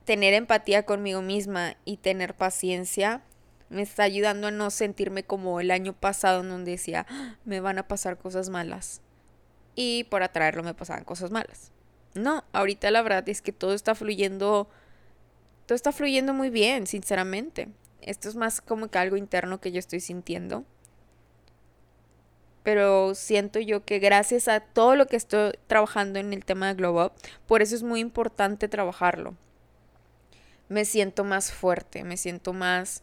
tener 0.04 0.34
empatía 0.34 0.84
conmigo 0.84 1.22
misma 1.22 1.76
y 1.84 1.98
tener 1.98 2.34
paciencia 2.34 3.22
me 3.68 3.82
está 3.82 4.02
ayudando 4.02 4.48
a 4.48 4.50
no 4.50 4.70
sentirme 4.70 5.22
como 5.22 5.60
el 5.60 5.70
año 5.70 5.92
pasado 5.92 6.40
en 6.40 6.48
donde 6.48 6.72
decía, 6.72 7.06
ah, 7.08 7.36
me 7.44 7.60
van 7.60 7.78
a 7.78 7.86
pasar 7.86 8.18
cosas 8.18 8.48
malas. 8.48 9.00
Y 9.80 10.04
por 10.04 10.22
atraerlo 10.22 10.62
me 10.62 10.74
pasaban 10.74 11.04
cosas 11.04 11.30
malas. 11.30 11.72
No, 12.14 12.44
ahorita 12.52 12.90
la 12.90 13.02
verdad 13.02 13.28
es 13.28 13.40
que 13.40 13.52
todo 13.52 13.72
está 13.72 13.94
fluyendo, 13.94 14.68
todo 15.66 15.76
está 15.76 15.92
fluyendo 15.92 16.34
muy 16.34 16.50
bien, 16.50 16.86
sinceramente. 16.86 17.68
Esto 18.02 18.28
es 18.28 18.36
más 18.36 18.60
como 18.60 18.88
que 18.88 18.98
algo 18.98 19.16
interno 19.16 19.60
que 19.60 19.72
yo 19.72 19.78
estoy 19.78 20.00
sintiendo 20.00 20.64
pero 22.62 23.14
siento 23.14 23.58
yo 23.58 23.84
que 23.84 23.98
gracias 23.98 24.48
a 24.48 24.60
todo 24.60 24.96
lo 24.96 25.06
que 25.06 25.16
estoy 25.16 25.52
trabajando 25.66 26.18
en 26.18 26.32
el 26.32 26.44
tema 26.44 26.68
de 26.68 26.74
Glow 26.74 27.04
Up, 27.04 27.12
por 27.46 27.62
eso 27.62 27.74
es 27.74 27.82
muy 27.82 28.00
importante 28.00 28.68
trabajarlo. 28.68 29.34
Me 30.68 30.84
siento 30.84 31.24
más 31.24 31.52
fuerte, 31.52 32.04
me 32.04 32.16
siento 32.16 32.52
más 32.52 33.02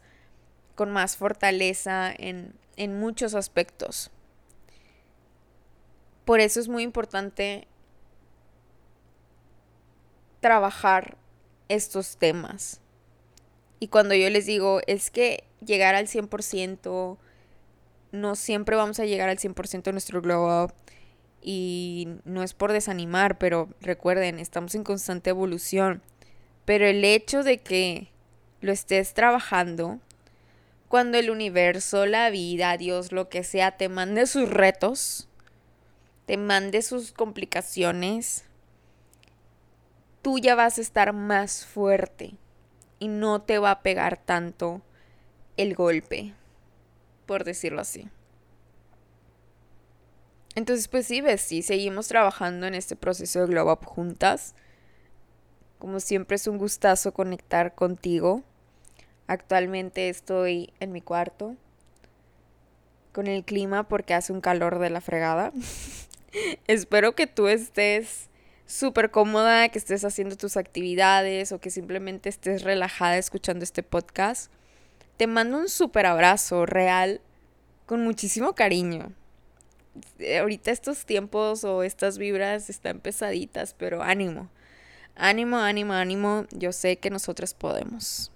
con 0.75 0.91
más 0.91 1.17
fortaleza 1.17 2.13
en, 2.15 2.53
en 2.75 2.99
muchos 2.99 3.33
aspectos. 3.33 4.11
Por 6.27 6.41
eso 6.41 6.59
es 6.59 6.67
muy 6.67 6.83
importante 6.83 7.69
trabajar 10.41 11.15
estos 11.69 12.17
temas. 12.17 12.81
Y 13.79 13.87
cuando 13.87 14.13
yo 14.13 14.29
les 14.29 14.45
digo, 14.45 14.81
es 14.87 15.09
que 15.09 15.45
llegar 15.65 15.95
al 15.95 16.07
100%, 16.07 17.17
no 18.11 18.35
siempre 18.35 18.75
vamos 18.75 18.99
a 18.99 19.05
llegar 19.05 19.29
al 19.29 19.37
100% 19.37 19.83
de 19.83 19.91
nuestro 19.93 20.21
glow 20.21 20.65
up 20.65 20.73
y 21.41 22.09
no 22.25 22.43
es 22.43 22.53
por 22.53 22.73
desanimar, 22.73 23.37
pero 23.37 23.69
recuerden, 23.79 24.39
estamos 24.39 24.75
en 24.75 24.83
constante 24.83 25.29
evolución. 25.29 26.01
Pero 26.65 26.87
el 26.87 27.05
hecho 27.05 27.43
de 27.43 27.59
que 27.59 28.09
lo 28.59 28.73
estés 28.73 29.13
trabajando, 29.13 30.01
cuando 30.89 31.19
el 31.19 31.29
universo, 31.29 32.05
la 32.05 32.29
vida, 32.31 32.75
Dios, 32.75 33.13
lo 33.13 33.29
que 33.29 33.45
sea, 33.45 33.77
te 33.77 33.87
mande 33.87 34.27
sus 34.27 34.49
retos, 34.49 35.26
te 36.27 36.37
mande 36.37 36.81
sus 36.81 37.13
complicaciones, 37.13 38.43
tú 40.21 40.37
ya 40.39 40.55
vas 40.55 40.77
a 40.77 40.81
estar 40.81 41.13
más 41.13 41.65
fuerte 41.65 42.35
y 42.99 43.07
no 43.07 43.41
te 43.41 43.59
va 43.59 43.71
a 43.71 43.81
pegar 43.81 44.17
tanto 44.17 44.81
el 45.55 45.73
golpe 45.73 46.33
por 47.25 47.45
decirlo 47.45 47.79
así. 47.79 48.09
Entonces, 50.55 50.89
pues 50.89 51.07
sí, 51.07 51.21
ves, 51.21 51.41
sí, 51.41 51.61
seguimos 51.61 52.09
trabajando 52.09 52.67
en 52.67 52.75
este 52.75 52.97
proceso 52.97 53.39
de 53.39 53.45
Glow 53.47 53.71
Up 53.71 53.85
juntas. 53.85 54.53
Como 55.79 56.01
siempre 56.01 56.35
es 56.35 56.47
un 56.47 56.57
gustazo 56.57 57.13
conectar 57.13 57.73
contigo. 57.73 58.43
Actualmente 59.27 60.09
estoy 60.09 60.73
en 60.79 60.91
mi 60.91 61.01
cuarto 61.01 61.55
con 63.13 63.27
el 63.27 63.45
clima 63.45 63.87
porque 63.87 64.13
hace 64.13 64.33
un 64.33 64.41
calor 64.41 64.79
de 64.79 64.89
la 64.89 64.99
fregada. 64.99 65.53
Espero 66.67 67.15
que 67.15 67.27
tú 67.27 67.47
estés 67.47 68.29
súper 68.65 69.11
cómoda, 69.11 69.69
que 69.69 69.79
estés 69.79 70.03
haciendo 70.03 70.35
tus 70.35 70.57
actividades 70.57 71.51
o 71.51 71.59
que 71.59 71.69
simplemente 71.69 72.29
estés 72.29 72.63
relajada 72.63 73.17
escuchando 73.17 73.63
este 73.63 73.83
podcast. 73.83 74.51
Te 75.15 75.25
mando 75.25 75.57
un 75.57 75.69
súper 75.69 76.05
abrazo 76.05 76.65
real 76.65 77.21
con 77.85 78.03
muchísimo 78.03 78.53
cariño. 78.53 79.13
Ahorita 80.39 80.69
estos 80.69 81.05
tiempos 81.05 81.63
o 81.63 81.81
estas 81.81 82.17
vibras 82.17 82.69
están 82.69 82.99
pesaditas, 82.99 83.73
pero 83.73 84.03
ánimo. 84.03 84.49
Ánimo, 85.15 85.57
ánimo, 85.57 85.93
ánimo. 85.93 86.45
Yo 86.51 86.71
sé 86.71 86.97
que 86.97 87.09
nosotros 87.09 87.55
podemos. 87.55 88.31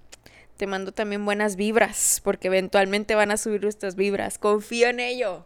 Te 0.57 0.65
mando 0.65 0.91
también 0.91 1.25
buenas 1.25 1.55
vibras, 1.55 2.21
porque 2.23 2.47
eventualmente 2.47 3.13
van 3.13 3.29
a 3.29 3.37
subir 3.37 3.61
nuestras 3.61 3.95
vibras. 3.95 4.39
Confío 4.39 4.87
en 4.87 4.99
ello. 4.99 5.45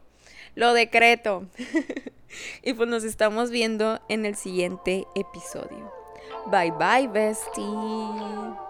Lo 0.55 0.73
decreto. 0.73 1.43
y 2.63 2.73
pues 2.73 2.89
nos 2.89 3.03
estamos 3.03 3.51
viendo 3.51 3.99
en 4.09 4.25
el 4.25 4.35
siguiente 4.35 5.05
episodio. 5.15 5.93
Bye 6.47 6.71
bye, 6.71 7.07
bestie. 7.07 8.64